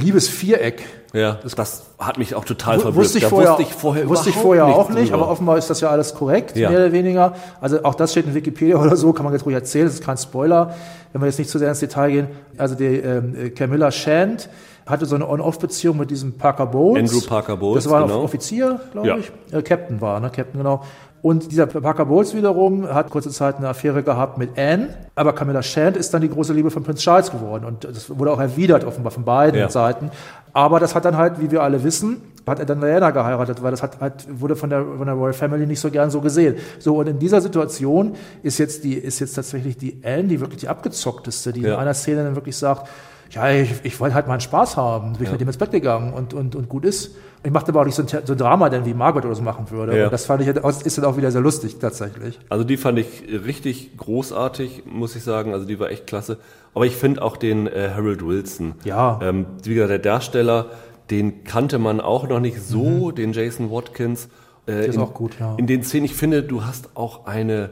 [0.00, 0.82] Liebesviereck.
[1.12, 3.04] ja, das, hat mich auch total verblüfft.
[3.06, 5.22] Wusste ich Da vorher, wusste ich vorher, wusste ich vorher auch nicht, drüber.
[5.22, 6.68] aber offenbar ist das ja alles korrekt, Ja.
[6.70, 7.34] mehr oder weniger.
[7.60, 10.04] Also auch das steht in Wikipedia oder so, kann man jetzt ruhig erzählen, das ist
[10.04, 10.74] kein Spoiler,
[11.12, 12.26] wenn wir jetzt nicht zu sehr ins Detail gehen.
[12.58, 14.48] Also die ähm, äh, Camilla Shand
[14.86, 17.10] hatte so eine On-Off-Beziehung mit diesem Parker Bowles.
[17.12, 18.18] Andrew Parker Bowles, Das war genau.
[18.18, 19.16] ein Offizier, glaube Ja.
[19.16, 19.32] ich.
[19.52, 20.30] Äh, Captain war, ne?
[20.30, 20.82] Captain, genau.
[21.26, 25.60] Und dieser Parker Bowles wiederum hat kurze Zeit eine Affäre gehabt mit Anne, aber Camilla
[25.60, 28.84] Shand ist dann die große Liebe von Prinz Charles geworden und das wurde auch erwidert
[28.84, 29.68] offenbar von beiden Ja.
[29.68, 30.12] Seiten.
[30.52, 33.72] Aber das hat dann halt, wie wir alle wissen, hat er dann Diana geheiratet, weil
[33.72, 36.54] das hat, hat, wurde von der, von der Royal Family nicht so gern so gesehen.
[36.78, 38.14] So, und in dieser Situation
[38.44, 41.78] ist jetzt die, ist jetzt tatsächlich die Anne, die wirklich die abgezockteste, die in Ja.
[41.78, 42.86] einer Szene dann wirklich sagt,
[43.32, 46.12] ja, ich, ich wollte halt meinen Spaß haben, bin ich mit dem ins Bett gegangen
[46.12, 47.16] und, und, und gut ist.
[47.46, 49.42] Ich machte aber auch nicht so ein, so ein Drama, denn wie Margaret oder so
[49.42, 49.96] machen würde.
[49.96, 50.08] Ja.
[50.08, 52.40] Das fand ich, halt ist dann auch wieder sehr lustig, tatsächlich.
[52.48, 55.52] Also die fand ich richtig großartig, muss ich sagen.
[55.52, 56.38] Also die war echt klasse.
[56.74, 58.74] Aber ich finde auch den äh, Harold Wilson.
[58.82, 59.20] Ja.
[59.22, 60.66] Ähm, wie gesagt, der Darsteller,
[61.10, 64.24] den kannte man auch noch nicht so, den Jason Watkins.
[64.66, 65.54] Äh, Der ist in, auch gut, ja.
[65.56, 67.70] In den Szenen, ich finde, du hast auch eine,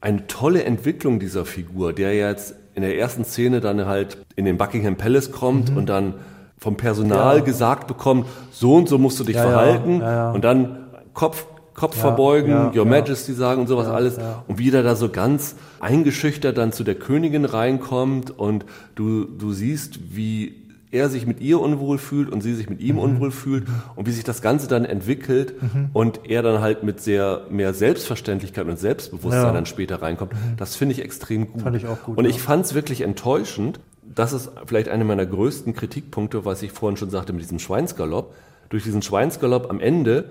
[0.00, 4.56] eine tolle Entwicklung dieser Figur, der jetzt in der ersten Szene dann halt in den
[4.56, 6.14] Buckingham Palace kommt und dann
[6.62, 7.40] vom Personal Mhm.
[7.40, 7.44] Ja.
[7.44, 10.78] gesagt bekommt, so und so musst du dich Ja, verhalten ja, und dann
[11.12, 12.84] Kopf, Kopf verbeugen, Your.
[12.86, 14.18] Majesty sagen und sowas alles.
[14.46, 19.52] Und wie der da so ganz eingeschüchtert dann zu der Königin reinkommt und du, du
[19.52, 20.54] siehst, wie
[20.92, 22.86] er sich mit ihr unwohl fühlt und sie sich mit Mhm.
[22.86, 23.64] ihm unwohl fühlt
[23.96, 25.54] und wie sich das Ganze dann entwickelt
[25.94, 29.50] und er dann halt mit sehr mehr Selbstverständlichkeit und Selbstbewusstsein.
[29.50, 29.54] Mhm.
[29.54, 30.32] dann später reinkommt.
[30.58, 31.62] Das finde ich extrem gut.
[31.62, 33.80] Fand ich auch gut, Und ich fand es wirklich enttäuschend.
[34.02, 38.34] Das ist vielleicht einer meiner größten Kritikpunkte, was ich vorhin schon sagte mit diesem Schweinsgalopp.
[38.68, 40.24] Durch diesen Schweinsgalopp am Ende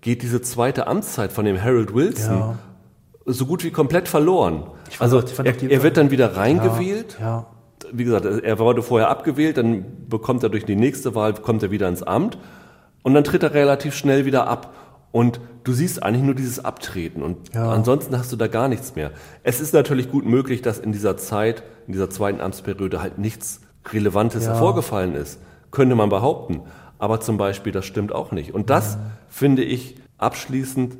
[0.00, 2.58] geht diese zweite Amtszeit von dem Harold Wilson Ja.
[3.26, 4.64] so gut wie komplett verloren.
[4.98, 7.46] Also auch- er, er wird dann wieder reingewählt Ja.
[7.92, 11.70] wie gesagt, er wurde vorher abgewählt, dann bekommt er durch die nächste Wahl, kommt er
[11.70, 12.38] wieder ins Amt
[13.02, 14.72] und dann tritt er relativ schnell wieder ab.
[15.12, 17.70] Und du siehst eigentlich nur dieses Abtreten und Ja.
[17.72, 19.10] ansonsten hast du da gar nichts mehr.
[19.42, 23.60] Es ist natürlich gut möglich, dass in dieser Zeit, in dieser zweiten Amtsperiode halt nichts
[23.92, 24.54] Relevantes Ja.
[24.54, 25.40] vorgefallen ist.
[25.70, 26.60] Könnte man behaupten.
[26.98, 28.52] Aber zum Beispiel, das stimmt auch nicht.
[28.54, 28.98] Und das
[29.28, 30.96] finde ich abschließend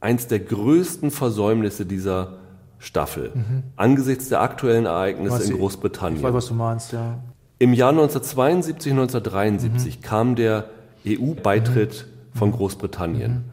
[0.00, 2.38] eins der größten Versäumnisse dieser
[2.78, 3.32] Staffel.
[3.76, 5.38] Angesichts der aktuellen Ereignisse Mhm.
[5.40, 6.18] Was in Großbritannien.
[6.18, 7.18] Ich weiß, was du meinst, ja.
[7.58, 10.64] Im Jahr 1972, 1973 kam der
[11.06, 13.44] EU-Beitritt von Großbritannien,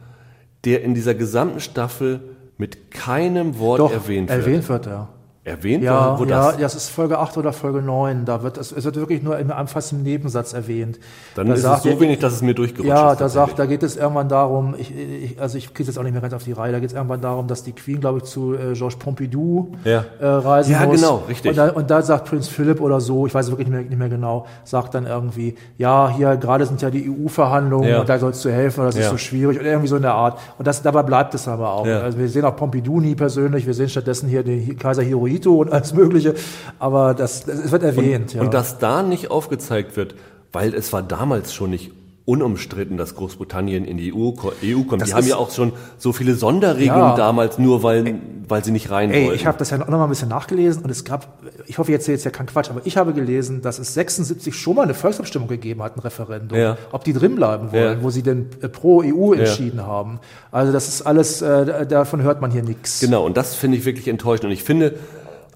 [0.64, 2.20] der in dieser gesamten Staffel
[2.56, 4.40] mit keinem Wort Doch, erwähnt wird.
[4.40, 5.08] erwähnt wird er.
[5.44, 6.56] Erwähnt Ja, wo ja, das?
[6.58, 8.24] das ist Folge 8 oder Folge 9.
[8.24, 11.00] Da wird es, es wird wirklich nur im, fast im Nebensatz erwähnt.
[11.34, 13.20] Dann da ist es so er- wenig, dass es mir durchgerutscht Ja, ist.
[13.20, 16.12] da sagt, da geht es irgendwann darum, ich, ich, also ich kriege jetzt auch nicht
[16.12, 18.24] mehr ganz auf die Reihe, da geht es irgendwann darum, dass die Queen, glaube ich,
[18.24, 20.04] zu äh, Georges Pompidou Ja.
[20.20, 21.00] äh, reisen Ja, muss.
[21.00, 21.50] genau, richtig.
[21.50, 23.82] Und da, und da sagt Prinz Philipp oder so, ich weiß es wirklich nicht mehr,
[23.88, 28.00] nicht mehr genau, sagt dann irgendwie, ja, hier gerade sind ja die EU-Verhandlungen Ja.
[28.00, 29.10] und da sollst du helfen, das ist Ja.
[29.10, 30.38] so schwierig und irgendwie so in der Art.
[30.58, 31.84] Und das, dabei bleibt es aber auch.
[31.84, 31.98] Ja.
[32.02, 35.02] Also wir sehen auch Pompidou nie persönlich, wir sehen stattdessen hier den Kaiser
[35.32, 36.34] Hirohito und alles Mögliche,
[36.78, 38.34] aber das, das es wird erwähnt.
[38.34, 38.42] ja.
[38.42, 40.14] Und dass da nicht aufgezeigt wird,
[40.52, 41.90] weil es war damals schon nicht
[42.24, 44.30] unumstritten, dass Großbritannien in die EU,
[44.62, 45.02] EU kommt.
[45.02, 47.16] Das die haben ja auch schon so viele Sonderregelungen Ja.
[47.16, 48.14] damals, nur weil,
[48.46, 49.34] weil sie nicht rein Ey, wollten.
[49.34, 51.26] ich habe das ja noch mal ein bisschen nachgelesen und es gab,
[51.66, 54.76] ich hoffe, jetzt jetzt ja kein Quatsch, aber ich habe gelesen, dass es 76 schon
[54.76, 56.76] mal eine Volksabstimmung gegeben hat, ein Referendum, Ja.
[56.92, 58.02] ob die drin bleiben wollen, Ja.
[58.04, 60.20] wo sie denn äh, pro EU entschieden haben.
[60.52, 63.00] Also das ist alles, äh, davon hört man hier nichts.
[63.00, 64.44] Genau, und das finde ich wirklich enttäuschend.
[64.44, 64.94] Und ich finde,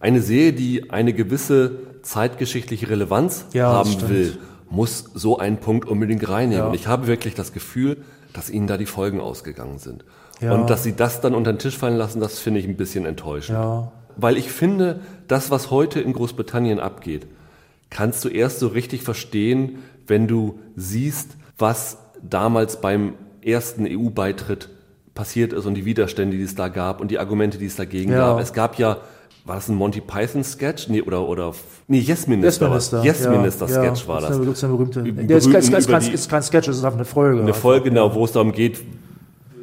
[0.01, 4.38] eine Serie, die eine gewisse zeitgeschichtliche Relevanz Ja, haben will,
[4.68, 6.64] muss so einen Punkt unbedingt reinnehmen.
[6.64, 6.68] Ja.
[6.68, 7.99] Und ich habe wirklich das Gefühl,
[8.32, 10.05] dass ihnen da die Folgen ausgegangen sind.
[10.40, 10.53] Ja.
[10.53, 13.07] Und dass sie das dann unter den Tisch fallen lassen, das finde ich ein bisschen
[13.07, 13.59] enttäuschend.
[14.16, 17.26] Weil ich finde, das, was heute in Großbritannien abgeht,
[17.90, 24.68] kannst du erst so richtig verstehen, wenn du siehst, was damals beim ersten EU-Beitritt
[25.14, 28.12] passiert ist und die Widerstände, die es da gab und die Argumente, die es dagegen
[28.12, 28.40] gab.
[28.40, 28.99] Es gab ja,
[29.47, 30.88] war das ein Monty Python-Sketch?
[30.88, 31.53] Nee, oder, oder,
[31.86, 32.47] nee, Yes Minister.
[32.49, 33.05] Yes war Minister.
[33.05, 34.30] Yes Minister-Sketch ja, war das.
[34.30, 34.36] das.
[34.36, 35.03] Ist eine, das ist eine berühmte.
[35.03, 37.40] Der ist, kein- ist, kein, ist kein Sketch, es ist einfach eine Folge.
[37.40, 38.80] Eine Folge, genau, wo es darum geht,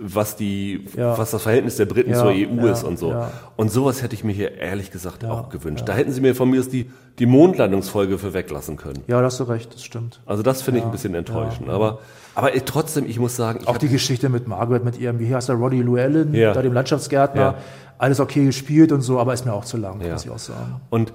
[0.05, 1.17] was die, Ja.
[1.17, 3.15] was das Verhältnis der Briten Ja, zur EU ja, ist und so.
[3.55, 5.83] Und sowas hätte ich mir hier ehrlich gesagt auch gewünscht.
[5.87, 9.03] Da hätten sie mir von mir die, die Mondlandungsfolge für weglassen können.
[9.07, 10.21] Ja, da hast du recht, das stimmt.
[10.25, 11.69] Also das finde ich ein bisschen enttäuschend.
[11.69, 11.99] Aber,
[12.35, 15.49] aber trotzdem, ich muss sagen, ich Auch die Geschichte mit Margaret, mit ihrem, wie heißt
[15.49, 17.55] der, Roddy Llewellyn, da dem Landschaftsgärtner,
[17.97, 20.81] alles okay gespielt und so, aber ist mir auch zu lang, muss ich auch sagen.
[20.89, 21.13] und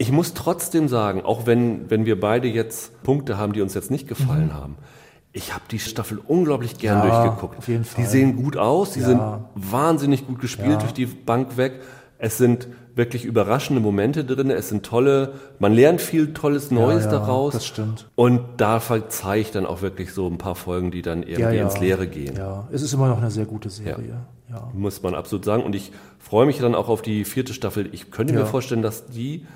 [0.00, 3.90] ich muss trotzdem sagen, auch wenn, wenn wir beide jetzt Punkte haben, die uns jetzt
[3.90, 4.76] nicht gefallen haben,
[5.32, 7.06] ich habe die Staffel unglaublich gern.
[7.06, 7.58] Ja, durchgeguckt.
[7.58, 8.04] auf jeden Die Fall.
[8.06, 9.06] sehen gut aus, die Ja.
[9.06, 9.20] sind
[9.54, 10.76] wahnsinnig gut gespielt Ja.
[10.78, 11.80] durch die Bank weg.
[12.18, 12.66] Es sind
[12.96, 17.52] wirklich überraschende Momente drin, es sind tolle, man lernt viel Tolles Neues daraus.
[17.52, 18.08] das stimmt.
[18.16, 21.78] Und da verzeih ich dann auch wirklich so ein paar Folgen, die dann irgendwie ins
[21.78, 22.34] Leere gehen.
[22.36, 24.22] Ja, es ist immer noch eine sehr gute Serie.
[24.50, 24.68] Ja.
[24.74, 25.62] Muss man absolut sagen.
[25.62, 27.88] Und ich freue mich dann auch auf die vierte Staffel.
[27.92, 29.46] Ich könnte mir vorstellen, dass die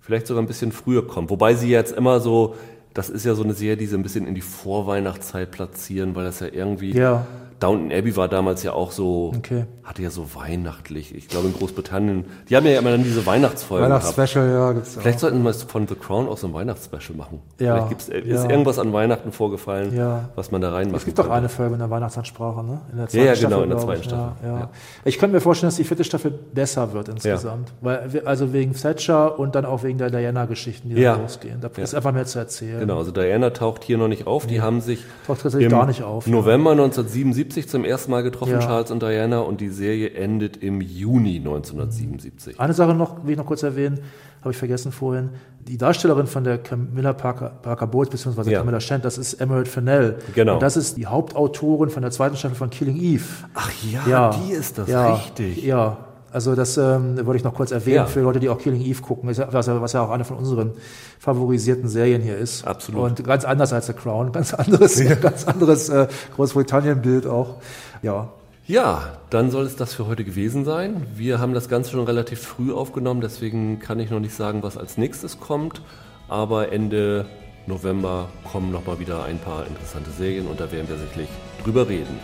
[0.00, 1.30] vielleicht sogar ein bisschen früher kommt.
[1.30, 2.56] Wobei sie jetzt immer so,
[2.94, 6.24] das ist ja so eine Serie, die sie ein bisschen in die Vorweihnachtszeit platzieren, weil
[6.24, 6.92] das ja irgendwie.
[6.92, 7.26] Ja.
[7.60, 9.66] Downton Abbey war damals ja auch so, Okay.
[9.84, 11.12] Hatte ja so weihnachtlich.
[11.14, 13.84] Ich glaube in Großbritannien, die haben ja immer dann diese Weihnachtsfolgen.
[13.86, 17.40] Weihnachtsspecial, ja, gibt's Vielleicht sollten wir von The Crown auch so ein Weihnachtsspecial machen.
[17.58, 18.50] Ja, Vielleicht gibt's, äh, ist ja.
[18.50, 20.28] irgendwas an Weihnachten vorgefallen, Ja.
[20.36, 22.80] was man da reinmachen Es gibt doch eine Folge in der Weihnachtsansprache, ne?
[22.92, 24.06] In der Ja, ja, genau, Staffel, in der zweiten ich.
[24.06, 24.70] Staffel, Ja, ja.
[25.04, 27.72] Ich könnte mir vorstellen, dass die vierte Staffel besser wird insgesamt.
[27.80, 31.60] Weil, also wegen Thatcher und dann auch wegen der Diana-Geschichten, die da losgehen.
[31.60, 32.78] Da ist einfach mehr zu erzählen.
[32.80, 34.46] Genau, also Diana taucht hier noch nicht auf.
[34.46, 36.26] Die haben sich Taucht tatsächlich im gar nicht auf.
[36.28, 38.60] November 1977 zum ersten Mal getroffen.
[38.60, 42.60] Charles und Diana, und die Serie endet im Juni 1977.
[42.60, 44.00] Eine Sache noch, will ich noch kurz erwähnen,
[44.40, 45.30] habe ich vergessen vorhin.
[45.68, 48.58] Die Darstellerin von der Camilla Parker, Parker Bowles, beziehungsweise Ja.
[48.60, 50.18] Camilla Shand, das ist Emerald Fennell.
[50.34, 50.54] Genau.
[50.54, 53.24] Und das ist die Hauptautorin von der zweiten Staffel von Killing Eve.
[53.54, 55.62] Ach ja, Ja, die ist das, ja, richtig.
[55.64, 55.98] Ja,
[56.32, 58.06] also das ähm, wollte ich noch kurz erwähnen Ja.
[58.06, 60.38] für Leute, die auch Killing Eve gucken, ja- was, ja- was ja auch eine von
[60.38, 60.72] unseren
[61.20, 62.66] favorisierten Serien hier ist.
[62.66, 63.02] Absolut.
[63.02, 67.56] Und ganz anders als The Crown, ganz anderes, ganz anderes äh, Großbritannien-Bild auch.
[68.02, 68.30] Ja,
[68.66, 71.04] Ja, dann soll es das für heute gewesen sein.
[71.16, 74.78] Wir haben das Ganze schon relativ früh aufgenommen, deswegen kann ich noch nicht sagen, was
[74.78, 75.82] als nächstes kommt.
[76.28, 77.26] Aber Ende
[77.66, 81.28] November kommen nochmal wieder ein paar interessante Serien und da werden wir sicherlich
[81.64, 82.18] drüber reden.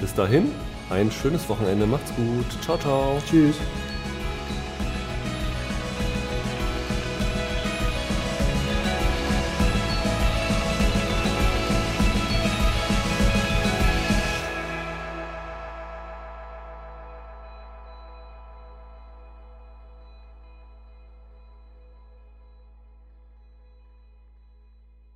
[0.00, 0.52] Bis dahin,
[0.88, 3.18] ein schönes Wochenende, macht's gut, ciao, ciao.
[3.28, 3.56] tschüss.